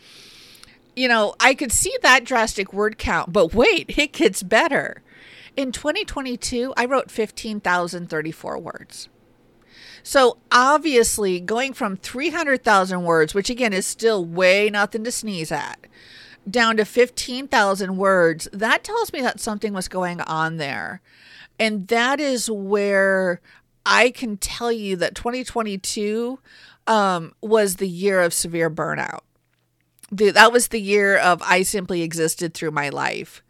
you 0.96 1.08
know, 1.08 1.36
I 1.40 1.54
could 1.54 1.72
see 1.72 1.96
that 2.02 2.24
drastic 2.24 2.74
word 2.74 2.98
count, 2.98 3.32
but 3.32 3.54
wait, 3.54 3.98
it 3.98 4.14
gets 4.14 4.42
better. 4.42 5.04
In 5.56 5.72
2022, 5.72 6.74
I 6.76 6.86
wrote 6.86 7.12
15,034 7.12 8.58
words. 8.58 9.08
So 10.02 10.38
obviously, 10.52 11.40
going 11.40 11.74
from 11.74 11.98
300,000 11.98 13.04
words, 13.04 13.34
which 13.36 13.50
again 13.50 13.74
is 13.74 13.86
still 13.86 14.24
way 14.24 14.70
nothing 14.70 15.04
to 15.04 15.12
sneeze 15.12 15.52
at, 15.52 15.86
down 16.50 16.78
to 16.78 16.86
15,000 16.86 17.98
words, 17.98 18.48
that 18.54 18.84
tells 18.84 19.14
me 19.14 19.22
that 19.22 19.40
something 19.40 19.74
was 19.74 19.88
going 19.88 20.22
on 20.22 20.58
there. 20.58 21.02
And 21.60 21.88
that 21.88 22.20
is 22.20 22.50
where 22.50 23.42
I 23.86 24.12
can 24.12 24.38
tell 24.38 24.72
you 24.72 24.96
that 24.98 25.16
2022 25.16 26.40
um, 26.86 27.34
was 27.42 27.78
the 27.78 27.88
year 27.88 28.22
of 28.22 28.34
severe 28.34 28.70
burnout 28.70 29.22
the, 30.12 30.32
that 30.32 30.52
was 30.52 30.70
the 30.70 30.82
year 30.82 31.18
of 31.18 31.42
I 31.44 31.64
simply 31.64 32.02
existed 32.02 32.54
through 32.54 32.72
my 32.72 32.90
life. 32.90 33.44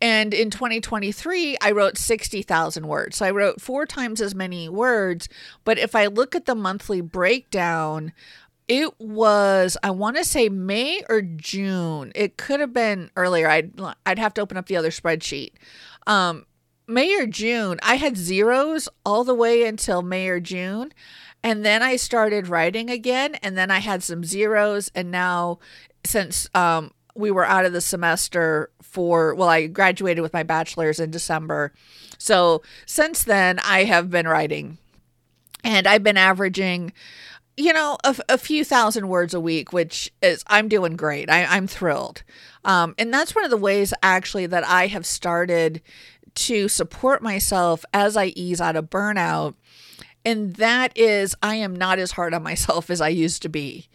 And 0.00 0.34
in 0.34 0.50
2023, 0.50 1.56
I 1.62 1.70
wrote 1.70 1.96
60,000 1.96 2.86
words. 2.86 3.16
So 3.16 3.26
I 3.26 3.30
wrote 3.30 3.62
four 3.62 3.86
times 3.86 4.20
as 4.20 4.34
many 4.34 4.68
words. 4.68 5.26
But 5.64 5.78
if 5.78 5.94
I 5.94 6.06
look 6.06 6.34
at 6.34 6.44
the 6.44 6.54
monthly 6.54 7.00
breakdown, 7.00 8.12
it 8.68 8.98
was 8.98 9.76
I 9.82 9.90
want 9.90 10.16
to 10.16 10.24
say 10.24 10.48
May 10.48 11.02
or 11.08 11.22
June. 11.22 12.12
It 12.14 12.36
could 12.36 12.60
have 12.60 12.72
been 12.72 13.10
earlier. 13.16 13.48
I'd 13.48 13.80
I'd 14.04 14.18
have 14.18 14.34
to 14.34 14.40
open 14.40 14.56
up 14.56 14.66
the 14.66 14.76
other 14.76 14.90
spreadsheet. 14.90 15.52
Um, 16.06 16.46
May 16.88 17.14
or 17.20 17.26
June, 17.26 17.78
I 17.82 17.96
had 17.96 18.16
zeros 18.16 18.88
all 19.04 19.24
the 19.24 19.34
way 19.34 19.64
until 19.64 20.02
May 20.02 20.28
or 20.28 20.40
June. 20.40 20.92
And 21.42 21.64
then 21.64 21.82
I 21.82 21.96
started 21.96 22.48
writing 22.48 22.90
again, 22.90 23.36
and 23.36 23.56
then 23.56 23.70
I 23.70 23.78
had 23.78 24.02
some 24.02 24.24
zeros. 24.24 24.90
And 24.94 25.10
now, 25.10 25.58
since 26.04 26.48
um, 26.54 26.92
we 27.14 27.30
were 27.30 27.44
out 27.44 27.64
of 27.64 27.72
the 27.72 27.80
semester 27.80 28.70
for, 28.82 29.34
well, 29.34 29.48
I 29.48 29.66
graduated 29.66 30.22
with 30.22 30.32
my 30.32 30.42
bachelor's 30.42 31.00
in 31.00 31.10
December. 31.10 31.72
So 32.18 32.62
since 32.84 33.22
then, 33.24 33.58
I 33.60 33.84
have 33.84 34.10
been 34.10 34.26
writing. 34.26 34.78
And 35.62 35.86
I've 35.86 36.02
been 36.02 36.16
averaging, 36.16 36.92
you 37.56 37.72
know, 37.72 37.98
a, 38.04 38.16
a 38.28 38.38
few 38.38 38.64
thousand 38.64 39.08
words 39.08 39.34
a 39.34 39.40
week, 39.40 39.72
which 39.72 40.12
is, 40.22 40.44
I'm 40.46 40.68
doing 40.68 40.96
great. 40.96 41.30
I, 41.30 41.44
I'm 41.44 41.66
thrilled. 41.66 42.22
Um, 42.64 42.94
and 42.98 43.12
that's 43.12 43.34
one 43.34 43.44
of 43.44 43.50
the 43.50 43.56
ways 43.56 43.94
actually 44.02 44.46
that 44.46 44.66
I 44.66 44.88
have 44.88 45.06
started 45.06 45.80
to 46.34 46.68
support 46.68 47.22
myself 47.22 47.84
as 47.94 48.16
I 48.16 48.26
ease 48.26 48.60
out 48.60 48.76
of 48.76 48.90
burnout 48.90 49.54
and 50.26 50.56
that 50.56 50.90
is, 50.98 51.36
I 51.40 51.54
am 51.54 51.76
not 51.76 52.00
as 52.00 52.10
hard 52.10 52.34
on 52.34 52.42
myself 52.42 52.90
as 52.90 53.00
I 53.00 53.08
used 53.08 53.42
to 53.42 53.48
be. 53.48 53.88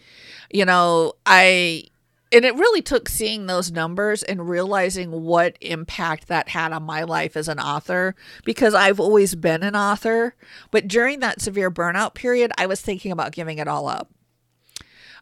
You 0.50 0.66
know, 0.66 1.14
I, 1.26 1.84
and 2.32 2.46
it 2.46 2.56
really 2.56 2.82
took 2.82 3.10
seeing 3.10 3.46
those 3.46 3.72
numbers 3.72 4.24
and 4.24 4.48
realizing 4.48 5.12
what 5.12 5.58
impact 5.60 6.28
that 6.28 6.50
had 6.50 6.72
on 6.72 6.84
my 6.84 7.04
life 7.04 7.36
as 7.36 7.48
an 7.48 7.60
author 7.60 8.16
because 8.46 8.74
I've 8.74 9.00
always 9.00 9.36
been 9.36 9.64
an 9.64 9.76
author. 9.76 10.36
But 10.72 10.88
during 10.88 11.20
that 11.20 11.42
severe 11.42 11.70
burnout 11.70 12.14
period, 12.14 12.52
I 12.58 12.68
was 12.68 12.82
thinking 12.82 13.12
about 13.12 13.34
giving 13.34 13.58
it 13.58 13.68
all 13.68 13.88
up. 13.88 14.10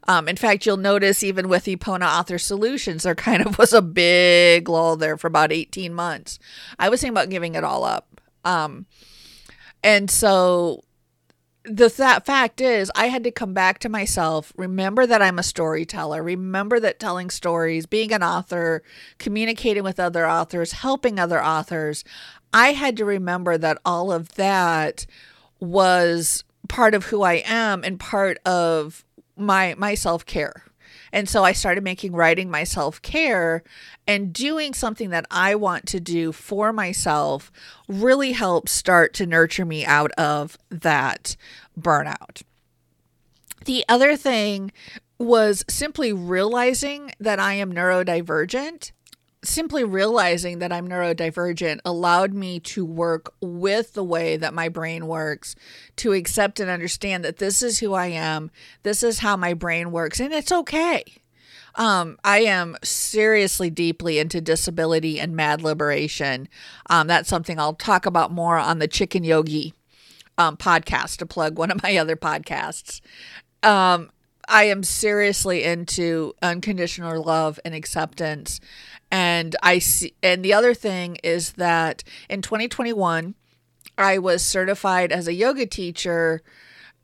Um, 0.08 0.28
in 0.28 0.38
fact, 0.38 0.66
you'll 0.66 0.78
notice 0.78 1.24
even 1.24 1.50
with 1.50 1.66
Epona 1.66 2.20
Author 2.20 2.38
Solutions, 2.38 3.04
there 3.04 3.16
kind 3.16 3.46
of 3.46 3.58
was 3.60 3.74
a 3.74 3.82
big 3.82 4.70
lull 4.70 4.96
there 4.96 5.18
for 5.18 5.28
about 5.28 5.52
18 5.52 5.94
months. 5.94 6.40
I 6.78 6.90
was 6.90 7.02
thinking 7.02 7.14
about 7.14 7.30
giving 7.30 7.56
it 7.56 7.64
all 7.64 7.84
up. 7.84 8.22
Um, 8.46 8.86
and 9.84 10.10
so 10.10 10.84
the 11.70 11.90
that 11.98 12.26
fact 12.26 12.60
is 12.62 12.92
I 12.96 13.08
had 13.08 13.24
to 13.24 13.32
come 13.32 13.54
back 13.54 13.80
to 13.80 13.90
myself, 13.90 14.52
remember 14.58 15.06
that 15.06 15.22
I'm 15.22 15.40
a 15.40 15.44
storyteller, 15.44 16.24
remember 16.24 16.80
that 16.80 17.00
telling 17.00 17.30
stories, 17.30 17.86
being 17.86 18.12
an 18.12 18.24
author, 18.24 18.84
communicating 19.18 19.84
with 19.84 20.00
other 20.00 20.28
authors, 20.28 20.74
helping 20.74 21.20
other 21.20 21.44
authors, 21.44 22.04
I 22.54 22.74
had 22.74 22.98
to 22.98 23.06
remember 23.06 23.58
that 23.58 23.78
all 23.86 24.12
of 24.12 24.36
that 24.36 25.06
was 25.60 26.44
part 26.68 26.96
of 26.96 27.06
who 27.06 27.22
I 27.22 27.44
am 27.46 27.84
and 27.84 28.00
part 28.00 28.40
of 28.46 29.06
my 29.38 29.76
my 29.78 29.96
self-care. 29.96 30.64
And 31.12 31.28
so 31.28 31.44
I 31.44 31.52
started 31.52 31.84
making 31.84 32.14
writing 32.14 32.50
my 32.50 32.64
self 32.64 33.02
care 33.02 33.64
and 34.08 34.34
doing 34.34 34.74
something 34.74 35.10
that 35.10 35.26
I 35.32 35.56
want 35.56 35.86
to 35.88 36.00
do 36.00 36.32
for 36.32 36.72
myself 36.74 37.52
really 37.88 38.32
helps 38.32 38.72
start 38.72 39.14
to 39.16 39.26
nurture 39.26 39.66
me 39.66 39.86
out 39.86 40.12
of 40.14 40.58
that 40.70 41.36
burnout. 41.80 42.44
The 43.66 43.84
other 43.90 44.16
thing 44.16 44.72
was 45.18 45.66
simply 45.68 46.14
realizing 46.14 47.12
that 47.20 47.40
I 47.40 47.54
am 47.56 47.74
neurodivergent 47.74 48.92
simply 49.44 49.84
realizing 49.84 50.60
that 50.60 50.72
I'm 50.72 50.88
neurodivergent 50.88 51.80
allowed 51.86 52.34
me 52.34 52.60
to 52.62 52.86
work 52.86 53.34
with 53.42 53.94
the 53.94 54.04
way 54.04 54.38
that 54.38 54.54
my 54.54 54.70
brain 54.70 55.08
works, 55.08 55.56
to 55.98 56.14
accept 56.14 56.60
and 56.60 56.70
understand 56.70 57.24
that 57.24 57.38
this 57.38 57.62
is 57.62 57.80
who 57.80 57.94
I 57.94 58.08
am, 58.08 58.52
this 58.84 59.04
is 59.04 59.20
how 59.20 59.38
my 59.38 59.54
brain 59.54 59.92
works, 59.92 60.20
and 60.20 60.34
it's 60.34 60.52
okay. 60.52 61.04
Um, 61.76 62.18
I 62.24 62.40
am 62.40 62.76
seriously 62.84 63.70
deeply 63.70 64.20
into 64.20 64.42
disability 64.42 65.20
and 65.20 65.36
mad 65.36 65.62
liberation. 65.62 66.50
Um, 66.90 67.08
that's 67.08 67.30
something 67.30 67.60
I'll 67.60 67.76
talk 67.76 68.06
about 68.06 68.32
more 68.32 68.58
on 68.58 68.80
the 68.80 68.88
Chicken 68.88 69.24
Yogi 69.24 69.74
um, 70.38 70.58
podcast 70.58 71.18
to 71.18 71.26
plug 71.26 71.58
one 71.58 71.72
of 71.72 71.82
my 71.84 71.98
other 71.98 72.16
podcasts. 72.16 73.02
Um, 73.64 74.10
I 74.50 74.66
am 74.66 74.84
seriously 74.84 75.64
into 75.64 76.34
unconditional 76.42 77.24
love 77.24 77.60
and 77.64 77.74
acceptance 77.76 78.60
and 79.12 79.56
I 79.64 79.80
see, 79.80 80.14
and 80.22 80.44
the 80.44 80.54
other 80.54 80.74
thing 80.74 81.18
is 81.24 81.54
that 81.54 82.04
in 82.30 82.42
2021, 82.42 83.36
I 83.98 84.18
was 84.18 84.44
certified 84.44 85.12
as 85.12 85.28
a 85.28 85.34
yoga 85.34 85.66
teacher. 85.66 86.42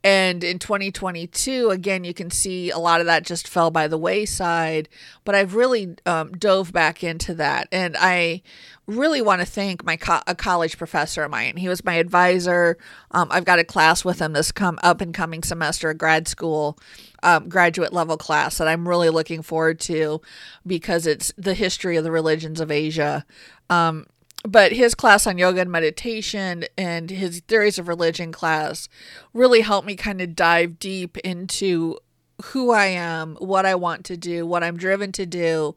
And 0.06 0.44
in 0.44 0.60
2022, 0.60 1.70
again, 1.70 2.04
you 2.04 2.14
can 2.14 2.30
see 2.30 2.70
a 2.70 2.78
lot 2.78 3.00
of 3.00 3.06
that 3.06 3.24
just 3.24 3.48
fell 3.48 3.72
by 3.72 3.88
the 3.88 3.98
wayside. 3.98 4.88
But 5.24 5.34
I've 5.34 5.56
really 5.56 5.96
um, 6.06 6.30
dove 6.30 6.72
back 6.72 7.02
into 7.02 7.34
that. 7.34 7.66
And 7.72 7.96
I 7.98 8.42
really 8.86 9.20
want 9.20 9.40
to 9.40 9.44
thank 9.44 9.84
my 9.84 9.96
co- 9.96 10.22
a 10.28 10.36
college 10.36 10.78
professor 10.78 11.24
of 11.24 11.32
mine. 11.32 11.56
He 11.56 11.68
was 11.68 11.84
my 11.84 11.94
advisor. 11.94 12.78
Um, 13.10 13.26
I've 13.32 13.44
got 13.44 13.58
a 13.58 13.64
class 13.64 14.04
with 14.04 14.20
him 14.20 14.32
this 14.32 14.52
come 14.52 14.78
up 14.84 15.00
and 15.00 15.12
coming 15.12 15.42
semester, 15.42 15.90
a 15.90 15.94
grad 15.94 16.28
school 16.28 16.78
um, 17.24 17.48
graduate 17.48 17.92
level 17.92 18.16
class 18.16 18.58
that 18.58 18.68
I'm 18.68 18.86
really 18.86 19.10
looking 19.10 19.42
forward 19.42 19.80
to 19.80 20.20
because 20.64 21.08
it's 21.08 21.32
the 21.36 21.54
history 21.54 21.96
of 21.96 22.04
the 22.04 22.12
religions 22.12 22.60
of 22.60 22.70
Asia. 22.70 23.26
Um, 23.68 24.06
but 24.46 24.72
his 24.72 24.94
class 24.94 25.26
on 25.26 25.38
yoga 25.38 25.60
and 25.60 25.70
meditation 25.70 26.64
and 26.78 27.10
his 27.10 27.40
theories 27.40 27.78
of 27.78 27.88
religion 27.88 28.32
class 28.32 28.88
really 29.32 29.60
helped 29.60 29.86
me 29.86 29.96
kind 29.96 30.20
of 30.20 30.36
dive 30.36 30.78
deep 30.78 31.16
into 31.18 31.98
who 32.44 32.70
I 32.70 32.86
am, 32.86 33.36
what 33.36 33.66
I 33.66 33.74
want 33.74 34.04
to 34.06 34.16
do, 34.16 34.46
what 34.46 34.62
I'm 34.62 34.76
driven 34.76 35.12
to 35.12 35.26
do, 35.26 35.74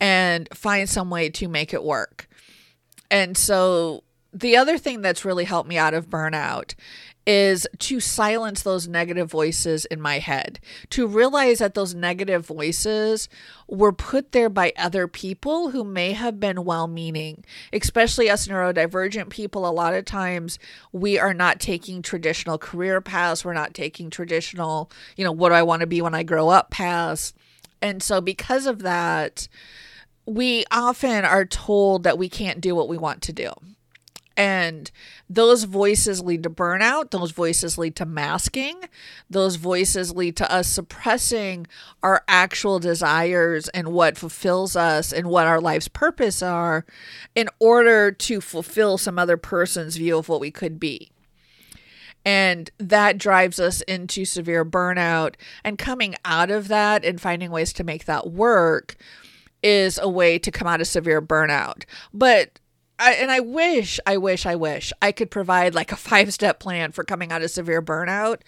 and 0.00 0.48
find 0.54 0.88
some 0.88 1.10
way 1.10 1.28
to 1.30 1.48
make 1.48 1.74
it 1.74 1.84
work. 1.84 2.28
And 3.10 3.36
so 3.36 4.04
the 4.32 4.56
other 4.56 4.78
thing 4.78 5.02
that's 5.02 5.24
really 5.24 5.44
helped 5.44 5.68
me 5.68 5.76
out 5.76 5.94
of 5.94 6.08
burnout 6.08 6.74
is 7.26 7.66
to 7.78 8.00
silence 8.00 8.62
those 8.62 8.88
negative 8.88 9.30
voices 9.30 9.84
in 9.84 10.00
my 10.00 10.18
head, 10.18 10.58
to 10.88 11.06
realize 11.06 11.58
that 11.58 11.74
those 11.74 11.94
negative 11.94 12.46
voices 12.46 13.28
were 13.68 13.92
put 13.92 14.32
there 14.32 14.48
by 14.48 14.72
other 14.76 15.06
people 15.06 15.70
who 15.70 15.84
may 15.84 16.12
have 16.12 16.40
been 16.40 16.64
well 16.64 16.88
meaning, 16.88 17.44
especially 17.72 18.30
us 18.30 18.48
neurodivergent 18.48 19.28
people. 19.28 19.68
A 19.68 19.70
lot 19.70 19.94
of 19.94 20.04
times 20.04 20.58
we 20.92 21.18
are 21.18 21.34
not 21.34 21.60
taking 21.60 22.02
traditional 22.02 22.58
career 22.58 23.00
paths, 23.00 23.44
we're 23.44 23.52
not 23.52 23.74
taking 23.74 24.10
traditional, 24.10 24.90
you 25.16 25.24
know, 25.24 25.32
what 25.32 25.50
do 25.50 25.54
I 25.54 25.62
want 25.62 25.80
to 25.80 25.86
be 25.86 26.02
when 26.02 26.14
I 26.14 26.22
grow 26.22 26.48
up 26.48 26.70
paths. 26.70 27.32
And 27.82 28.02
so, 28.02 28.20
because 28.20 28.66
of 28.66 28.80
that, 28.80 29.48
we 30.26 30.64
often 30.70 31.24
are 31.24 31.44
told 31.44 32.04
that 32.04 32.18
we 32.18 32.28
can't 32.28 32.60
do 32.60 32.74
what 32.74 32.88
we 32.88 32.98
want 32.98 33.22
to 33.22 33.32
do. 33.32 33.52
And 34.40 34.90
those 35.28 35.64
voices 35.64 36.22
lead 36.22 36.44
to 36.44 36.48
burnout. 36.50 37.10
Those 37.10 37.30
voices 37.30 37.76
lead 37.76 37.94
to 37.96 38.06
masking. 38.06 38.80
Those 39.28 39.56
voices 39.56 40.16
lead 40.16 40.34
to 40.38 40.50
us 40.50 40.66
suppressing 40.66 41.66
our 42.02 42.24
actual 42.26 42.78
desires 42.78 43.68
and 43.68 43.88
what 43.88 44.16
fulfills 44.16 44.76
us 44.76 45.12
and 45.12 45.26
what 45.26 45.46
our 45.46 45.60
life's 45.60 45.88
purpose 45.88 46.42
are 46.42 46.86
in 47.34 47.50
order 47.58 48.10
to 48.12 48.40
fulfill 48.40 48.96
some 48.96 49.18
other 49.18 49.36
person's 49.36 49.96
view 49.96 50.16
of 50.16 50.30
what 50.30 50.40
we 50.40 50.50
could 50.50 50.80
be. 50.80 51.10
And 52.24 52.70
that 52.78 53.18
drives 53.18 53.60
us 53.60 53.82
into 53.82 54.24
severe 54.24 54.64
burnout. 54.64 55.34
And 55.62 55.76
coming 55.76 56.14
out 56.24 56.50
of 56.50 56.68
that 56.68 57.04
and 57.04 57.20
finding 57.20 57.50
ways 57.50 57.74
to 57.74 57.84
make 57.84 58.06
that 58.06 58.30
work 58.30 58.96
is 59.62 59.98
a 59.98 60.08
way 60.08 60.38
to 60.38 60.50
come 60.50 60.66
out 60.66 60.80
of 60.80 60.86
severe 60.86 61.20
burnout. 61.20 61.84
But 62.14 62.58
I, 63.00 63.14
and 63.14 63.30
I 63.30 63.40
wish, 63.40 63.98
I 64.06 64.18
wish, 64.18 64.44
I 64.44 64.54
wish 64.54 64.92
I 65.00 65.10
could 65.10 65.30
provide 65.30 65.74
like 65.74 65.90
a 65.90 65.96
five 65.96 66.32
step 66.34 66.60
plan 66.60 66.92
for 66.92 67.02
coming 67.02 67.32
out 67.32 67.42
of 67.42 67.50
severe 67.50 67.82
burnout. 67.82 68.42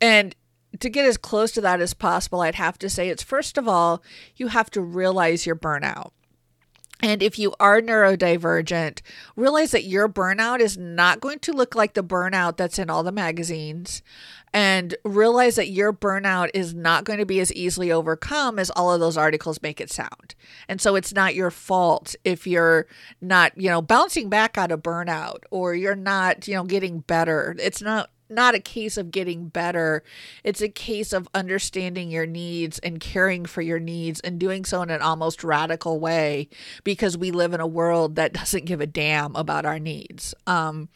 And 0.00 0.34
to 0.80 0.90
get 0.90 1.06
as 1.06 1.16
close 1.16 1.52
to 1.52 1.60
that 1.62 1.80
as 1.80 1.94
possible, 1.94 2.40
I'd 2.40 2.56
have 2.56 2.78
to 2.80 2.90
say 2.90 3.08
it's 3.08 3.22
first 3.22 3.56
of 3.56 3.68
all, 3.68 4.02
you 4.34 4.48
have 4.48 4.70
to 4.70 4.80
realize 4.80 5.46
your 5.46 5.56
burnout. 5.56 6.10
And 7.02 7.22
if 7.22 7.38
you 7.38 7.54
are 7.60 7.80
neurodivergent, 7.80 9.02
realize 9.36 9.72
that 9.72 9.84
your 9.84 10.08
burnout 10.08 10.60
is 10.60 10.78
not 10.78 11.20
going 11.20 11.40
to 11.40 11.52
look 11.52 11.74
like 11.74 11.92
the 11.92 12.02
burnout 12.02 12.56
that's 12.56 12.78
in 12.78 12.88
all 12.88 13.02
the 13.02 13.12
magazines. 13.12 14.02
And 14.52 14.94
realize 15.04 15.56
that 15.56 15.68
your 15.68 15.92
burnout 15.92 16.50
is 16.54 16.72
not 16.72 17.04
going 17.04 17.18
to 17.18 17.26
be 17.26 17.40
as 17.40 17.52
easily 17.52 17.92
overcome 17.92 18.58
as 18.58 18.70
all 18.70 18.90
of 18.90 19.00
those 19.00 19.18
articles 19.18 19.60
make 19.60 19.80
it 19.82 19.92
sound. 19.92 20.34
And 20.66 20.80
so 20.80 20.96
it's 20.96 21.12
not 21.12 21.34
your 21.34 21.50
fault 21.50 22.16
if 22.24 22.46
you're 22.46 22.86
not, 23.20 23.52
you 23.60 23.68
know, 23.68 23.82
bouncing 23.82 24.30
back 24.30 24.56
out 24.56 24.72
of 24.72 24.82
burnout 24.82 25.40
or 25.50 25.74
you're 25.74 25.94
not, 25.94 26.48
you 26.48 26.54
know, 26.54 26.64
getting 26.64 27.00
better. 27.00 27.54
It's 27.58 27.82
not 27.82 28.08
not 28.28 28.54
a 28.54 28.60
case 28.60 28.96
of 28.96 29.10
getting 29.10 29.48
better. 29.48 30.02
It's 30.44 30.60
a 30.60 30.68
case 30.68 31.12
of 31.12 31.28
understanding 31.34 32.10
your 32.10 32.26
needs 32.26 32.78
and 32.80 33.00
caring 33.00 33.44
for 33.46 33.62
your 33.62 33.78
needs 33.78 34.20
and 34.20 34.38
doing 34.38 34.64
so 34.64 34.82
in 34.82 34.90
an 34.90 35.02
almost 35.02 35.44
radical 35.44 36.00
way 36.00 36.48
because 36.84 37.16
we 37.16 37.30
live 37.30 37.54
in 37.54 37.60
a 37.60 37.66
world 37.66 38.16
that 38.16 38.32
doesn't 38.34 38.64
give 38.64 38.80
a 38.80 38.86
damn 38.86 39.34
about 39.36 39.64
our 39.64 39.78
needs. 39.78 40.34
Um, 40.46 40.88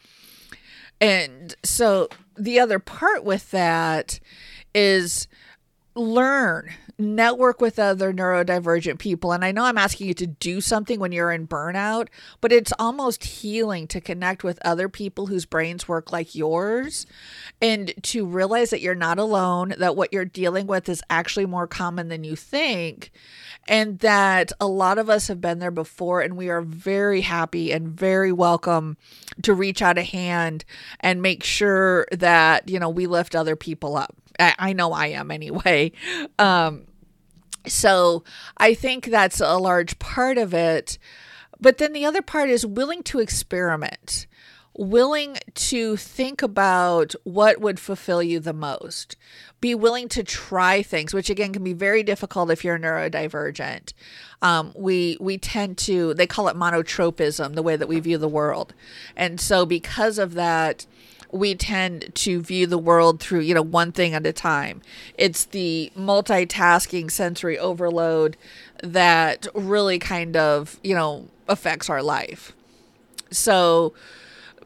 and 0.99 1.55
so 1.63 2.09
the 2.37 2.59
other 2.59 2.79
part 2.79 3.23
with 3.23 3.51
that 3.51 4.19
is 4.73 5.27
learn 5.95 6.71
network 7.01 7.59
with 7.59 7.79
other 7.79 8.13
neurodivergent 8.13 8.99
people. 8.99 9.31
And 9.31 9.43
I 9.43 9.51
know 9.51 9.65
I'm 9.65 9.77
asking 9.77 10.07
you 10.07 10.13
to 10.15 10.27
do 10.27 10.61
something 10.61 10.99
when 10.99 11.11
you're 11.11 11.31
in 11.31 11.47
burnout, 11.47 12.07
but 12.39 12.51
it's 12.51 12.73
almost 12.79 13.23
healing 13.23 13.87
to 13.87 13.99
connect 13.99 14.43
with 14.43 14.59
other 14.63 14.87
people 14.87 15.27
whose 15.27 15.45
brains 15.45 15.87
work 15.87 16.11
like 16.11 16.35
yours 16.35 17.05
and 17.61 17.93
to 18.03 18.25
realize 18.25 18.69
that 18.69 18.81
you're 18.81 18.95
not 18.95 19.19
alone, 19.19 19.73
that 19.77 19.95
what 19.95 20.13
you're 20.13 20.25
dealing 20.25 20.67
with 20.67 20.87
is 20.87 21.03
actually 21.09 21.45
more 21.45 21.67
common 21.67 22.07
than 22.07 22.23
you 22.23 22.35
think, 22.35 23.11
and 23.67 23.99
that 23.99 24.51
a 24.59 24.67
lot 24.67 24.97
of 24.97 25.09
us 25.09 25.27
have 25.27 25.41
been 25.41 25.59
there 25.59 25.71
before. 25.71 26.21
And 26.21 26.37
we 26.37 26.49
are 26.49 26.61
very 26.61 27.21
happy 27.21 27.71
and 27.71 27.87
very 27.87 28.31
welcome 28.31 28.97
to 29.41 29.53
reach 29.53 29.81
out 29.81 29.97
a 29.97 30.03
hand 30.03 30.65
and 30.99 31.21
make 31.21 31.43
sure 31.43 32.07
that, 32.11 32.69
you 32.69 32.79
know, 32.79 32.89
we 32.89 33.07
lift 33.07 33.35
other 33.35 33.55
people 33.55 33.97
up. 33.97 34.15
I, 34.39 34.73
know 34.73 34.91
I 34.91 35.07
am 35.07 35.31
anyway. 35.31 35.91
Um, 36.39 36.87
so 37.67 38.23
I 38.57 38.73
think 38.73 39.05
that's 39.05 39.39
a 39.39 39.57
large 39.57 39.99
part 39.99 40.37
of 40.37 40.53
it. 40.53 40.97
But 41.59 41.77
then 41.77 41.93
the 41.93 42.05
other 42.05 42.21
part 42.21 42.49
is 42.49 42.65
willing 42.65 43.03
to 43.03 43.19
experiment, 43.19 44.25
willing 44.75 45.37
to 45.53 45.95
think 45.95 46.41
about 46.41 47.13
what 47.23 47.61
would 47.61 47.79
fulfill 47.79 48.23
you 48.23 48.39
the 48.39 48.53
most, 48.53 49.15
be 49.59 49.75
willing 49.75 50.09
to 50.09 50.23
try 50.23 50.81
things, 50.81 51.13
which 51.13 51.29
again 51.29 51.53
can 51.53 51.63
be 51.63 51.73
very 51.73 52.01
difficult 52.01 52.49
if 52.49 52.63
you're 52.63 52.79
neurodivergent. 52.79 53.93
Um, 54.41 54.73
we 54.75 55.17
we 55.19 55.37
tend 55.37 55.77
to 55.79 56.15
they 56.15 56.25
call 56.25 56.47
it 56.47 56.55
monotropism, 56.55 57.53
the 57.53 57.61
way 57.61 57.75
that 57.75 57.87
we 57.87 57.99
view 57.99 58.17
the 58.17 58.27
world, 58.27 58.73
and 59.15 59.39
so 59.39 59.67
because 59.67 60.17
of 60.17 60.33
that, 60.33 60.87
we 61.31 61.55
tend 61.55 62.13
to 62.13 62.41
view 62.41 62.67
the 62.67 62.77
world 62.77 63.19
through, 63.19 63.39
you 63.41 63.53
know, 63.53 63.61
one 63.61 63.91
thing 63.91 64.13
at 64.13 64.25
a 64.25 64.33
time. 64.33 64.81
It's 65.17 65.45
the 65.45 65.91
multitasking 65.97 67.09
sensory 67.09 67.57
overload 67.57 68.37
that 68.83 69.47
really 69.53 69.99
kind 69.99 70.35
of, 70.35 70.79
you 70.83 70.95
know, 70.95 71.29
affects 71.47 71.89
our 71.89 72.03
life. 72.03 72.53
So 73.31 73.93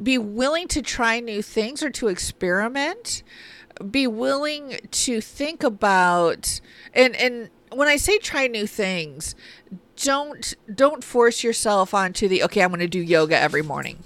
be 0.02 0.18
willing 0.18 0.68
to 0.70 0.82
try 0.82 1.20
new 1.20 1.42
things 1.42 1.84
or 1.84 1.90
to 1.92 2.08
experiment 2.08 3.24
be 3.92 4.08
willing 4.08 4.80
to 4.92 5.20
think 5.20 5.64
about 5.64 6.62
and 6.94 7.16
and 7.16 7.50
when 7.72 7.88
i 7.88 7.98
say 7.98 8.18
try 8.18 8.48
new 8.48 8.66
things 8.66 9.36
don't 9.98 10.54
don't 10.74 11.04
force 11.04 11.44
yourself 11.44 11.94
onto 11.94 12.28
the 12.28 12.44
okay 12.44 12.62
i'm 12.62 12.70
going 12.70 12.80
to 12.80 12.88
do 12.88 13.02
yoga 13.02 13.38
every 13.38 13.62
morning 13.62 14.02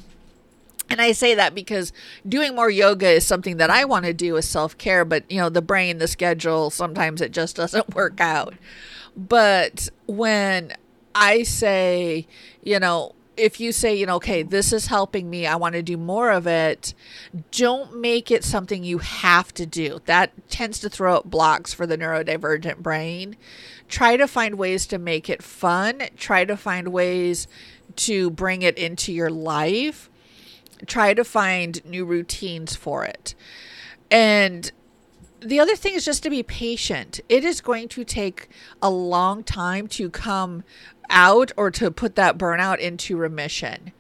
and 0.90 1.02
I 1.02 1.12
say 1.12 1.36
that 1.36 1.54
because 1.54 1.94
doing 2.28 2.56
more 2.56 2.70
yoga 2.70 3.10
is 3.10 3.26
something 3.26 3.58
that 3.58 3.70
I 3.70 3.86
want 3.86 4.06
to 4.06 4.14
do 4.14 4.38
as 4.38 4.48
self 4.48 4.78
care, 4.78 5.06
but 5.06 5.30
you 5.32 5.40
know, 5.40 5.50
the 5.50 5.62
brain, 5.62 5.98
the 5.98 6.08
schedule, 6.08 6.70
sometimes 6.70 7.22
it 7.22 7.32
just 7.32 7.56
doesn't 7.56 7.96
work 7.96 8.20
out. 8.20 8.56
But 9.16 9.90
when 10.08 10.74
I 11.14 11.44
say, 11.44 12.28
you 12.64 12.80
know, 12.80 13.14
if 13.40 13.60
you 13.60 13.72
say, 13.72 13.96
you 13.96 14.06
know, 14.06 14.16
okay, 14.16 14.44
this 14.44 14.74
is 14.74 14.88
helping 14.88 15.30
me, 15.30 15.48
I 15.48 15.56
want 15.56 15.74
to 15.74 15.82
do 15.82 15.98
more 15.98 16.30
of 16.32 16.46
it, 16.46 16.94
don't 17.52 18.00
make 18.00 18.32
it 18.32 18.44
something 18.44 18.84
you 18.84 18.98
have 19.00 19.54
to 19.54 19.66
do. 19.66 20.02
That 20.06 20.32
tends 20.50 20.80
to 20.80 20.90
throw 20.90 21.16
up 21.16 21.26
blocks 21.26 21.74
for 21.74 21.88
the 21.88 21.98
neurodivergent 21.98 22.78
brain. 22.78 23.38
Try 23.88 24.18
to 24.18 24.28
find 24.28 24.56
ways 24.56 24.86
to 24.88 24.98
make 24.98 25.30
it 25.30 25.42
fun, 25.42 26.04
try 26.18 26.46
to 26.46 26.58
find 26.58 26.90
ways 26.90 27.48
to 27.96 28.30
bring 28.30 28.62
it 28.62 28.78
into 28.78 29.12
your 29.12 29.30
life, 29.30 30.10
try 30.86 31.14
to 31.14 31.24
find 31.24 31.84
new 31.86 32.06
routines 32.06 32.76
for 32.76 33.06
it. 33.06 33.36
And 34.12 34.72
the 35.42 35.60
other 35.60 35.76
thing 35.76 35.94
is 35.94 36.06
just 36.06 36.24
to 36.24 36.30
be 36.30 36.44
patient. 36.44 37.20
It 37.30 37.44
is 37.44 37.62
going 37.62 37.88
to 37.90 38.04
take 38.04 38.50
a 38.82 38.90
long 38.90 39.44
time 39.44 39.88
to 39.88 40.10
come 40.10 40.64
out 41.10 41.52
or 41.58 41.72
to 41.72 41.90
put 41.90 42.16
that 42.16 42.38
burnout 42.38 42.78
into 42.78 43.18
remission 43.18 43.92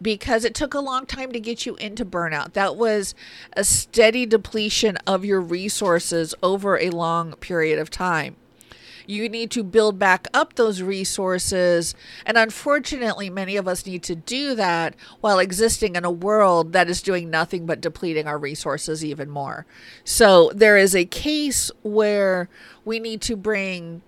because 0.00 0.44
it 0.44 0.54
took 0.54 0.74
a 0.74 0.80
long 0.80 1.06
time 1.06 1.32
to 1.32 1.40
get 1.40 1.66
you 1.66 1.76
into 1.76 2.04
burnout. 2.04 2.52
That 2.52 2.76
was 2.76 3.14
a 3.54 3.64
steady 3.64 4.26
depletion 4.26 4.96
of 5.06 5.24
your 5.24 5.40
resources 5.40 6.34
over 6.42 6.78
a 6.78 6.90
long 6.90 7.32
period 7.34 7.78
of 7.78 7.90
time. 7.90 8.36
You 9.08 9.26
need 9.30 9.50
to 9.52 9.64
build 9.64 9.98
back 9.98 10.28
up 10.34 10.54
those 10.54 10.82
resources. 10.82 11.94
And 12.26 12.36
unfortunately, 12.36 13.30
many 13.30 13.56
of 13.56 13.66
us 13.66 13.86
need 13.86 14.02
to 14.02 14.14
do 14.14 14.54
that 14.54 14.94
while 15.22 15.38
existing 15.38 15.96
in 15.96 16.04
a 16.04 16.10
world 16.10 16.74
that 16.74 16.90
is 16.90 17.00
doing 17.00 17.30
nothing 17.30 17.64
but 17.64 17.80
depleting 17.80 18.26
our 18.26 18.36
resources 18.36 19.02
even 19.02 19.30
more. 19.30 19.64
So 20.04 20.52
there 20.54 20.76
is 20.76 20.94
a 20.94 21.06
case 21.06 21.70
where 21.82 22.50
we 22.84 23.00
need 23.00 23.22
to 23.22 23.34
bring 23.34 24.02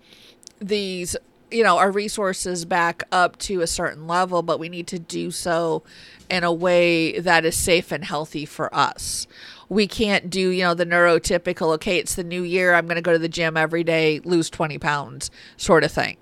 these 0.60 1.16
you 1.50 1.62
know 1.62 1.78
our 1.78 1.90
resources 1.90 2.64
back 2.64 3.02
up 3.12 3.38
to 3.38 3.60
a 3.60 3.66
certain 3.66 4.06
level 4.06 4.42
but 4.42 4.58
we 4.58 4.68
need 4.68 4.86
to 4.86 4.98
do 4.98 5.30
so 5.30 5.82
in 6.30 6.44
a 6.44 6.52
way 6.52 7.18
that 7.18 7.44
is 7.44 7.56
safe 7.56 7.90
and 7.90 8.04
healthy 8.04 8.46
for 8.46 8.72
us. 8.74 9.26
We 9.68 9.86
can't 9.86 10.30
do 10.30 10.50
you 10.50 10.62
know 10.62 10.74
the 10.74 10.86
neurotypical 10.86 11.74
okay 11.74 11.98
it's 11.98 12.14
the 12.14 12.24
new 12.24 12.42
year 12.42 12.74
i'm 12.74 12.86
going 12.86 12.96
to 12.96 13.02
go 13.02 13.12
to 13.12 13.18
the 13.18 13.28
gym 13.28 13.56
every 13.56 13.84
day 13.84 14.20
lose 14.24 14.50
20 14.50 14.78
pounds 14.78 15.30
sort 15.56 15.84
of 15.84 15.92
thing. 15.92 16.16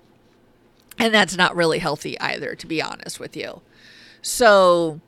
And 0.97 1.13
that's 1.13 1.37
not 1.37 1.55
really 1.55 1.79
healthy 1.79 2.19
either 2.19 2.55
to 2.55 2.67
be 2.67 2.81
honest 2.81 3.19
with 3.19 3.37
you. 3.37 3.61
So 4.21 4.99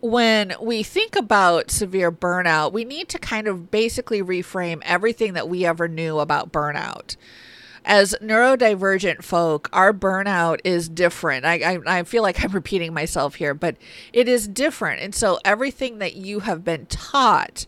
when 0.00 0.52
we 0.60 0.82
think 0.82 1.14
about 1.14 1.70
severe 1.70 2.10
burnout 2.10 2.72
we 2.72 2.84
need 2.84 3.08
to 3.08 3.18
kind 3.18 3.46
of 3.46 3.70
basically 3.70 4.22
reframe 4.22 4.82
everything 4.84 5.32
that 5.34 5.48
we 5.48 5.64
ever 5.64 5.88
knew 5.88 6.18
about 6.18 6.52
burnout 6.52 7.16
as 7.84 8.14
neurodivergent 8.22 9.22
folk, 9.22 9.68
our 9.72 9.92
burnout 9.92 10.60
is 10.64 10.88
different. 10.88 11.44
I, 11.44 11.54
I, 11.54 11.98
I, 11.98 12.02
feel 12.04 12.22
like 12.22 12.42
I'm 12.44 12.52
repeating 12.52 12.94
myself 12.94 13.36
here, 13.36 13.54
but 13.54 13.76
it 14.12 14.28
is 14.28 14.46
different. 14.48 15.00
And 15.02 15.14
so 15.14 15.38
everything 15.44 15.98
that 15.98 16.14
you 16.14 16.40
have 16.40 16.64
been 16.64 16.86
taught 16.86 17.66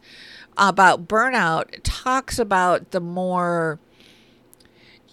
about 0.57 1.09
burnout 1.09 1.81
talks 1.83 2.39
about 2.39 2.93
the 2.93 3.01
more 3.01 3.81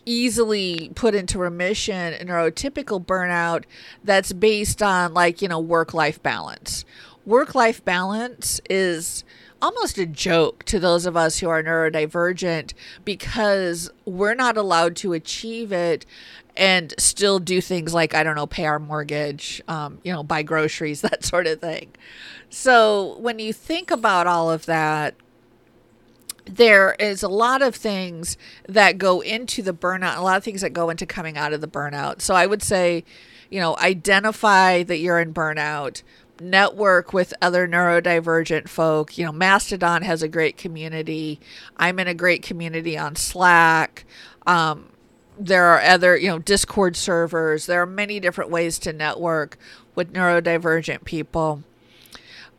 easily 0.05 0.91
put 0.95 1.13
into 1.13 1.37
remission 1.37 2.13
neurotypical 2.27 3.03
burnout 3.03 3.63
that's 4.03 4.33
based 4.33 4.81
on 4.81 5.13
like 5.13 5.43
you 5.43 5.47
know 5.47 5.59
work 5.59 5.93
life 5.93 6.21
balance 6.23 6.85
work 7.23 7.53
life 7.53 7.85
balance 7.85 8.59
is 8.67 9.23
almost 9.61 9.97
a 9.97 10.05
joke 10.05 10.63
to 10.65 10.79
those 10.79 11.05
of 11.05 11.15
us 11.15 11.39
who 11.39 11.49
are 11.49 11.63
neurodivergent 11.63 12.73
because 13.05 13.89
we're 14.05 14.33
not 14.33 14.57
allowed 14.57 14.95
to 14.97 15.13
achieve 15.13 15.71
it 15.71 16.05
and 16.57 16.93
still 16.97 17.39
do 17.39 17.61
things 17.61 17.93
like 17.93 18.13
I 18.13 18.23
don't 18.23 18.35
know, 18.35 18.47
pay 18.47 18.65
our 18.65 18.79
mortgage, 18.79 19.61
um, 19.67 19.99
you 20.03 20.11
know, 20.11 20.23
buy 20.23 20.43
groceries, 20.43 21.01
that 21.01 21.23
sort 21.23 21.47
of 21.47 21.59
thing. 21.59 21.91
So 22.49 23.17
when 23.19 23.39
you 23.39 23.53
think 23.53 23.91
about 23.91 24.27
all 24.27 24.51
of 24.51 24.65
that, 24.65 25.15
there 26.45 26.95
is 26.99 27.23
a 27.23 27.29
lot 27.29 27.61
of 27.61 27.75
things 27.75 28.37
that 28.67 28.97
go 28.97 29.21
into 29.21 29.61
the 29.61 29.73
burnout, 29.73 30.17
a 30.17 30.21
lot 30.21 30.37
of 30.37 30.43
things 30.43 30.61
that 30.61 30.73
go 30.73 30.89
into 30.89 31.05
coming 31.05 31.37
out 31.37 31.53
of 31.53 31.61
the 31.61 31.67
burnout. 31.67 32.21
So 32.21 32.35
I 32.35 32.45
would 32.45 32.63
say, 32.63 33.03
you 33.49 33.59
know, 33.59 33.77
identify 33.77 34.83
that 34.83 34.97
you're 34.97 35.19
in 35.19 35.33
burnout 35.33 36.01
network 36.41 37.13
with 37.13 37.33
other 37.41 37.67
neurodivergent 37.67 38.67
folk. 38.67 39.17
You 39.17 39.25
know, 39.25 39.31
Mastodon 39.31 40.01
has 40.01 40.23
a 40.23 40.27
great 40.27 40.57
community. 40.57 41.39
I'm 41.77 41.99
in 41.99 42.07
a 42.07 42.13
great 42.13 42.43
community 42.43 42.97
on 42.97 43.15
Slack. 43.15 44.05
Um, 44.45 44.89
there 45.39 45.65
are 45.65 45.81
other, 45.81 46.17
you 46.17 46.27
know, 46.27 46.39
Discord 46.39 46.95
servers. 46.95 47.65
There 47.65 47.81
are 47.81 47.87
many 47.87 48.19
different 48.19 48.51
ways 48.51 48.79
to 48.79 48.93
network 48.93 49.57
with 49.95 50.13
neurodivergent 50.13 51.05
people. 51.05 51.63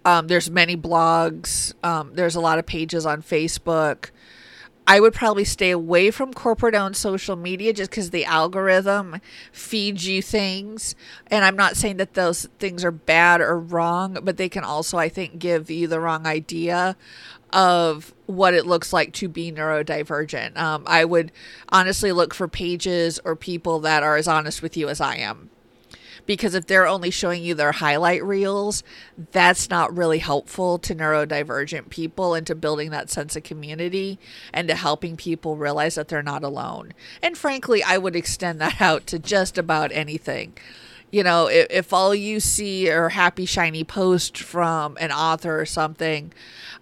Um, 0.05 0.27
there's 0.27 0.51
many 0.51 0.77
blogs. 0.77 1.75
Um, 1.85 2.15
there's 2.15 2.35
a 2.35 2.41
lot 2.41 2.59
of 2.59 2.67
pages 2.67 3.07
on 3.07 3.23
Facebook. 3.23 4.11
I 4.87 4.99
would 5.01 5.15
probably 5.15 5.45
stay 5.45 5.71
away 5.71 6.11
from 6.11 6.35
corporate 6.35 6.75
owned 6.75 6.97
social 6.97 7.37
media 7.37 7.73
just 7.73 7.91
because 7.91 8.11
the 8.11 8.25
algorithm 8.25 9.21
feeds 9.53 10.07
you 10.07 10.23
things. 10.23 10.97
And 11.29 11.45
I'm 11.45 11.57
not 11.57 11.77
saying 11.77 11.99
that 11.99 12.15
those 12.15 12.49
things 12.59 12.85
are 12.85 12.91
bad 12.91 13.41
or 13.41 13.59
wrong, 13.59 14.19
but 14.23 14.37
they 14.37 14.49
can 14.49 14.65
also, 14.65 14.99
I 14.99 15.09
think, 15.09 15.39
give 15.39 15.71
you 15.71 15.87
the 15.87 16.01
wrong 16.01 16.27
idea 16.27 16.97
of 17.53 18.13
what 18.27 18.55
it 18.55 18.67
looks 18.67 18.93
like 18.93 19.13
to 19.13 19.29
be 19.29 19.53
neurodivergent. 19.53 20.57
Um, 20.57 20.83
I 20.87 21.05
would 21.05 21.31
honestly 21.69 22.11
look 22.11 22.35
for 22.35 22.49
pages 22.49 23.21
or 23.25 23.37
people 23.37 23.79
that 23.81 24.03
are 24.03 24.17
as 24.17 24.27
honest 24.27 24.63
with 24.63 24.77
you 24.77 24.89
as 24.89 25.01
I 25.01 25.17
am 25.17 25.51
because 26.27 26.55
if 26.55 26.67
they're 26.67 26.87
only 26.87 27.11
showing 27.11 27.43
you 27.43 27.55
their 27.55 27.73
highlight 27.73 28.25
reels, 28.25 28.83
that's 29.33 29.69
not 29.69 29.97
really 29.97 30.19
helpful 30.19 30.79
to 30.79 30.95
neurodivergent 30.95 31.91
people 31.91 32.35
and 32.35 32.47
to 32.47 32.55
building 32.55 32.91
that 32.91 33.11
sense 33.11 33.37
of 33.37 33.43
community 33.43 34.19
and 34.53 34.69
to 34.69 34.75
helping 34.75 35.17
people 35.17 35.57
realize 35.57 35.97
that 35.97 36.09
they're 36.09 36.23
not 36.23 36.45
alone. 36.45 36.93
And 37.23 37.37
frankly, 37.37 37.83
I 37.83 37.99
would 37.99 38.17
extend 38.17 38.61
that 38.61 38.81
out 38.81 39.07
to 39.09 39.19
just 39.19 39.59
about 39.59 39.93
anything. 39.93 40.55
You 41.11 41.23
know, 41.23 41.47
if, 41.47 41.67
if 41.71 41.93
all 41.93 42.15
you 42.15 42.41
see 42.41 42.91
are 42.91 43.11
happy, 43.11 43.45
shiny 43.45 43.85
posts 43.85 44.41
from 44.41 44.97
an 44.99 45.13
author 45.13 45.61
or 45.61 45.67
something, 45.67 46.33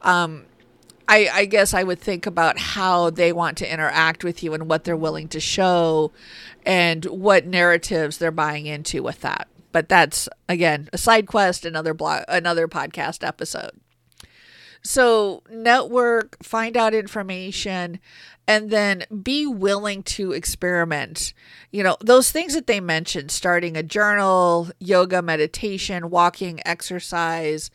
um, 0.03 0.45
I, 1.09 1.29
I, 1.33 1.45
guess 1.45 1.75
I 1.75 1.83
would 1.83 1.99
think 1.99 2.27
about 2.27 2.59
how 2.59 3.11
they 3.11 3.33
want 3.33 3.59
to 3.59 3.73
interact 3.73 4.23
with 4.23 4.43
you 4.43 4.55
and 4.55 4.69
what 4.69 4.85
they're 4.85 4.97
willing 4.97 5.29
to 5.29 5.41
show 5.41 6.13
and 6.65 7.05
what 7.07 7.47
narratives 7.47 8.19
they're 8.19 8.31
buying 8.31 8.67
into 8.67 9.03
with 9.03 9.21
that. 9.23 9.49
But 9.73 9.89
that's 9.89 10.29
again 10.49 10.89
a 10.93 10.99
side 10.99 11.27
quest, 11.27 11.65
another 11.65 11.95
blog, 11.95 12.25
another 12.29 12.69
podcast 12.69 13.27
episode. 13.27 13.71
So 14.83 15.43
network, 15.51 16.43
find 16.43 16.77
out 16.77 16.95
information, 16.95 18.01
and 18.49 18.71
then 18.71 19.05
be 19.23 19.47
willing 19.47 20.03
to 20.03 20.33
experiment. 20.33 21.35
You 21.71 21.83
know, 21.83 21.97
those 22.01 22.33
things 22.33 22.55
that 22.55 22.67
they 22.67 22.81
mentioned, 22.81 23.31
starting 23.31 23.77
a 23.77 23.83
journal, 23.83 24.71
yoga, 24.79 25.23
meditation, 25.23 26.11
walking, 26.11 26.61
exercise, 26.67 27.71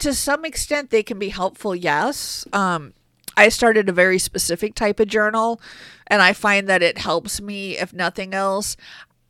to 0.00 0.14
some 0.14 0.44
extent 0.44 0.90
they 0.90 1.02
can 1.02 1.18
be 1.18 1.28
helpful, 1.28 1.74
yes. 1.74 2.46
Um, 2.52 2.94
I 3.36 3.48
started 3.48 3.88
a 3.88 3.92
very 3.92 4.18
specific 4.18 4.74
type 4.74 5.00
of 5.00 5.08
journal 5.08 5.60
and 6.06 6.20
I 6.20 6.32
find 6.32 6.68
that 6.68 6.82
it 6.82 6.98
helps 6.98 7.40
me 7.40 7.78
if 7.78 7.92
nothing 7.92 8.34
else. 8.34 8.76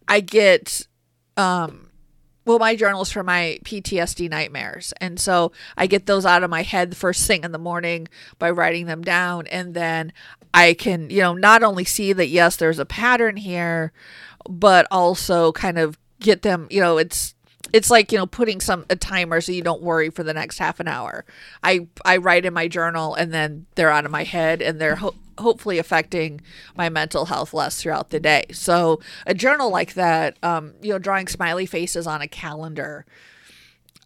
I 0.09 0.20
get 0.20 0.87
um 1.37 1.90
well 2.44 2.59
my 2.59 2.74
journals 2.74 3.12
for 3.12 3.22
my 3.22 3.59
PTSD 3.64 4.28
nightmares. 4.28 4.92
And 5.00 5.20
so 5.20 5.52
I 5.76 5.87
get 5.87 6.06
those 6.06 6.26
out 6.26 6.42
of 6.42 6.50
my 6.50 6.62
head 6.62 6.90
the 6.90 6.96
first 6.96 7.26
thing 7.26 7.44
in 7.44 7.52
the 7.52 7.59
morning 7.59 8.09
by 8.38 8.50
writing 8.50 8.87
them 8.87 9.02
down 9.02 9.46
and 9.48 9.74
then 9.74 10.12
I 10.52 10.74
can, 10.74 11.11
you 11.11 11.20
know, 11.20 11.35
not 11.35 11.62
only 11.62 11.85
see 11.85 12.12
that 12.12 12.28
yes 12.28 12.56
there's 12.56 12.80
a 12.80 12.87
pattern 12.87 13.37
here, 13.37 13.92
but 14.48 14.87
also 14.90 15.52
kind 15.52 15.78
of 15.78 15.98
get 16.18 16.42
them, 16.42 16.66
you 16.70 16.80
know, 16.80 16.98
it's 16.98 17.35
it's 17.73 17.90
like 17.90 18.11
you 18.11 18.18
know 18.18 18.27
putting 18.27 18.61
some 18.61 18.85
a 18.90 18.96
timer 18.96 19.40
so 19.40 19.53
you 19.53 19.62
don't 19.62 19.83
worry 19.83 20.11
for 20.11 20.23
the 20.23 20.35
next 20.35 20.59
half 20.59 20.81
an 20.81 20.88
hour 20.88 21.25
i 21.62 21.87
i 22.05 22.16
write 22.16 22.44
in 22.44 22.55
my 22.55 22.66
journal 22.66 23.14
and 23.14 23.33
then 23.33 23.66
they're 23.75 23.90
out 23.90 24.05
of 24.05 24.11
my 24.11 24.25
head 24.25 24.62
and 24.62 24.81
they're 24.81 24.96
ho- 24.96 25.14
hopefully 25.38 25.79
affecting 25.79 26.40
my 26.77 26.88
mental 26.88 27.27
health 27.27 27.55
less 27.55 27.81
throughout 27.81 28.11
the 28.11 28.20
day 28.20 28.44
so 28.53 29.01
a 29.27 29.35
journal 29.35 29.70
like 29.70 29.94
that 29.94 30.37
um, 30.42 30.75
you 30.83 30.92
know 30.92 30.99
drawing 30.99 31.29
smiley 31.29 31.66
faces 31.66 32.07
on 32.07 32.20
a 32.20 32.29
calendar 32.29 33.07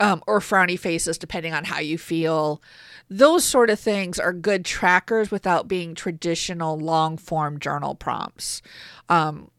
um, 0.00 0.22
or 0.26 0.40
frowny 0.40 0.78
faces, 0.78 1.18
depending 1.18 1.52
on 1.52 1.64
how 1.64 1.80
you 1.80 1.98
feel. 1.98 2.62
Those 3.08 3.44
sort 3.44 3.70
of 3.70 3.78
things 3.78 4.18
are 4.18 4.32
good 4.32 4.64
trackers 4.64 5.30
without 5.30 5.68
being 5.68 5.94
traditional 5.94 6.78
long 6.78 7.16
form 7.16 7.60
journal 7.60 7.94
prompts. 7.94 8.62
Um, 9.08 9.50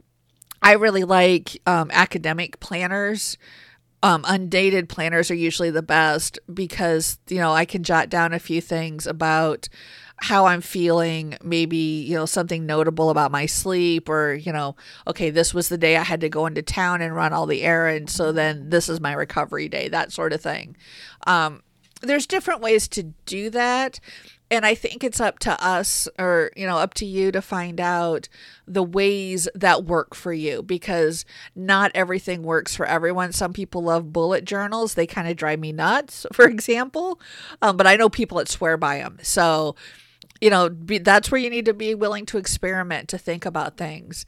I 0.62 0.74
really 0.74 1.04
like 1.04 1.62
um, 1.66 1.92
academic 1.94 2.60
planners. 2.60 3.38
Um, 4.06 4.24
undated 4.28 4.88
planners 4.88 5.32
are 5.32 5.36
usually 5.36 5.72
the 5.72 5.82
best 5.82 6.38
because, 6.54 7.18
you 7.28 7.39
know, 7.39 7.54
I 7.54 7.65
can 7.65 7.82
jot 7.82 8.08
down 8.08 8.34
a 8.34 8.39
few 8.39 8.62
things 8.62 9.08
about 9.08 9.68
how 10.18 10.46
I'm 10.46 10.62
feeling, 10.62 11.36
maybe, 11.44 12.06
you 12.08 12.13
know, 12.13 12.28
something 12.28 12.68
notable 12.68 13.10
about 13.10 13.32
my 13.32 13.48
sleep, 13.48 14.08
or, 14.08 14.36
you 14.36 14.54
know, 14.54 14.76
okay, 15.08 15.32
this 15.32 15.56
was 15.56 15.70
the 15.70 15.78
day 15.80 15.98
I 15.98 16.04
had 16.04 16.22
to 16.22 16.30
go 16.30 16.46
into 16.46 16.62
town 16.62 17.02
and 17.02 17.15
run 17.15 17.34
all 17.34 17.48
the 17.48 17.63
errands. 17.63 18.13
So 18.13 18.32
then 18.32 18.70
this 18.70 18.89
is 18.89 19.02
my 19.02 19.13
recovery 19.13 19.70
day, 19.70 19.88
that 19.89 20.12
sort 20.12 20.34
of 20.34 20.41
thing. 20.41 20.78
Um, 21.26 21.63
there's 22.02 22.28
different 22.28 22.62
ways 22.62 22.88
to 22.89 23.02
do 23.26 23.50
that. 23.50 24.00
And 24.52 24.66
I 24.66 24.76
think 24.76 25.04
it's 25.04 25.20
up 25.20 25.40
to 25.40 25.64
us 25.64 26.08
or, 26.20 26.52
you 26.56 26.68
know, 26.68 26.78
up 26.78 26.94
to 26.96 27.06
you 27.06 27.32
to 27.32 27.42
find 27.42 27.82
out 27.82 28.28
the 28.68 28.84
ways 28.84 29.48
that 29.56 29.86
work 29.86 30.14
for 30.14 30.34
you 30.34 30.62
because 30.62 31.26
not 31.56 31.92
everything 31.96 32.44
works 32.44 32.76
for 32.76 32.86
everyone. 32.86 33.32
Some 33.32 33.54
people 33.54 33.84
love 33.84 34.14
bullet 34.14 34.46
journals. 34.46 34.94
They 34.94 35.08
kind 35.08 35.28
of 35.28 35.36
drive 35.36 35.60
me 35.60 35.72
nuts, 35.72 36.28
for 36.34 36.46
example. 36.48 37.20
Um, 37.62 37.76
but 37.76 37.88
I 37.88 37.96
know 37.96 38.10
people 38.10 38.38
that 38.38 38.50
swear 38.50 38.78
by 38.78 39.00
them. 39.00 39.18
So, 39.24 39.76
you 40.41 40.50
know 40.50 40.69
be, 40.69 40.98
that's 40.98 41.32
where 41.32 41.39
you 41.39 41.50
need 41.50 41.65
to 41.65 41.74
be 41.74 41.95
willing 41.95 42.26
to 42.26 42.38
experiment 42.38 43.08
to 43.10 43.17
think 43.17 43.45
about 43.45 43.78
things 43.78 44.26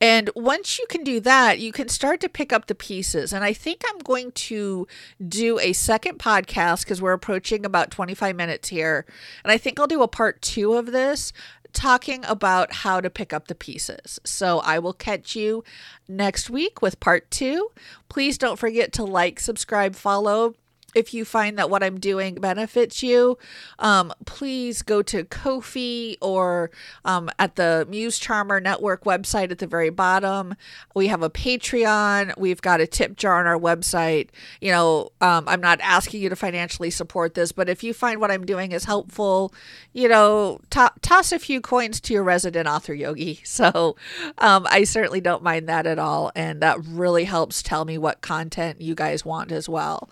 and 0.00 0.30
once 0.34 0.78
you 0.78 0.86
can 0.88 1.02
do 1.02 1.20
that 1.20 1.58
you 1.58 1.72
can 1.72 1.88
start 1.88 2.20
to 2.20 2.28
pick 2.28 2.52
up 2.52 2.66
the 2.66 2.74
pieces 2.74 3.32
and 3.32 3.44
i 3.44 3.52
think 3.52 3.82
i'm 3.88 3.98
going 3.98 4.30
to 4.32 4.86
do 5.26 5.58
a 5.60 5.72
second 5.72 6.18
podcast 6.18 6.84
because 6.84 7.00
we're 7.00 7.12
approaching 7.12 7.64
about 7.64 7.90
25 7.90 8.36
minutes 8.36 8.68
here 8.68 9.06
and 9.44 9.50
i 9.50 9.58
think 9.58 9.80
i'll 9.80 9.86
do 9.86 10.02
a 10.02 10.08
part 10.08 10.42
two 10.42 10.74
of 10.74 10.92
this 10.92 11.32
talking 11.72 12.24
about 12.24 12.72
how 12.72 13.02
to 13.02 13.10
pick 13.10 13.34
up 13.34 13.48
the 13.48 13.54
pieces. 13.54 14.18
So 14.24 14.60
I 14.60 14.78
will 14.78 14.94
catch 14.94 15.36
you 15.36 15.62
next 16.08 16.48
week 16.48 16.80
with 16.80 17.00
part 17.00 17.30
two. 17.30 17.68
Please 18.08 18.38
don't 18.38 18.58
forget 18.58 18.94
to 18.94 19.04
like, 19.04 19.38
subscribe, 19.38 19.94
follow 19.94 20.54
if 20.96 21.12
you 21.12 21.26
find 21.26 21.58
that 21.58 21.68
what 21.68 21.82
I'm 21.82 22.00
doing 22.00 22.36
benefits 22.36 23.02
you, 23.02 23.36
um, 23.78 24.14
please 24.24 24.80
go 24.80 25.02
to 25.02 25.24
Ko-fi 25.24 26.16
or 26.22 26.70
um, 27.04 27.28
at 27.38 27.56
the 27.56 27.86
Muse 27.90 28.18
Charmer 28.18 28.60
Network 28.60 29.04
website 29.04 29.50
at 29.50 29.58
the 29.58 29.66
very 29.66 29.90
bottom. 29.90 30.54
We 30.94 31.08
have 31.08 31.22
a 31.22 31.28
Patreon. 31.28 32.36
We've 32.38 32.62
got 32.62 32.80
a 32.80 32.86
tip 32.86 33.16
jar 33.16 33.38
on 33.38 33.46
our 33.46 33.58
website. 33.58 34.30
You 34.62 34.72
know, 34.72 35.10
um, 35.20 35.44
I'm 35.46 35.60
not 35.60 35.80
asking 35.82 36.22
you 36.22 36.30
to 36.30 36.36
financially 36.36 36.88
support 36.88 37.34
this, 37.34 37.52
but 37.52 37.68
if 37.68 37.84
you 37.84 37.92
find 37.92 38.18
what 38.18 38.30
I'm 38.30 38.46
doing 38.46 38.72
is 38.72 38.84
helpful, 38.84 39.52
you 39.92 40.08
know, 40.08 40.60
to- 40.70 40.92
toss 41.02 41.30
a 41.30 41.38
few 41.38 41.60
coins 41.60 42.00
to 42.00 42.14
your 42.14 42.22
resident 42.24 42.66
author 42.68 42.94
yogi. 42.94 43.40
So 43.56 43.96
um, 44.38 44.66
I 44.70 44.84
certainly 44.84 45.20
don't 45.20 45.42
mind 45.42 45.66
that 45.68 45.86
at 45.86 45.98
all. 45.98 46.30
And 46.36 46.60
that 46.60 46.78
really 46.84 47.24
helps 47.24 47.62
tell 47.62 47.86
me 47.86 47.96
what 47.96 48.20
content 48.20 48.82
you 48.82 48.94
guys 48.94 49.24
want 49.24 49.50
as 49.50 49.66
well. 49.66 50.10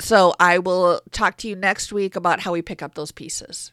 So 0.00 0.34
I 0.38 0.58
will 0.58 1.00
talk 1.10 1.36
to 1.38 1.48
you 1.48 1.56
next 1.56 1.92
week 1.92 2.14
about 2.16 2.40
how 2.40 2.52
we 2.52 2.62
pick 2.62 2.82
up 2.82 2.94
those 2.94 3.12
pieces. 3.12 3.72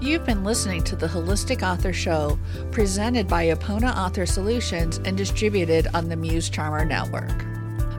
You've 0.00 0.26
been 0.26 0.42
listening 0.42 0.82
to 0.84 0.96
the 0.96 1.06
Holistic 1.06 1.62
Author 1.62 1.92
Show, 1.92 2.38
presented 2.72 3.28
by 3.28 3.46
Epona 3.46 3.96
Author 3.96 4.26
Solutions 4.26 4.98
and 5.04 5.16
distributed 5.16 5.86
on 5.94 6.08
the 6.08 6.16
Muse 6.16 6.50
Charmer 6.50 6.84
Network. 6.84 7.44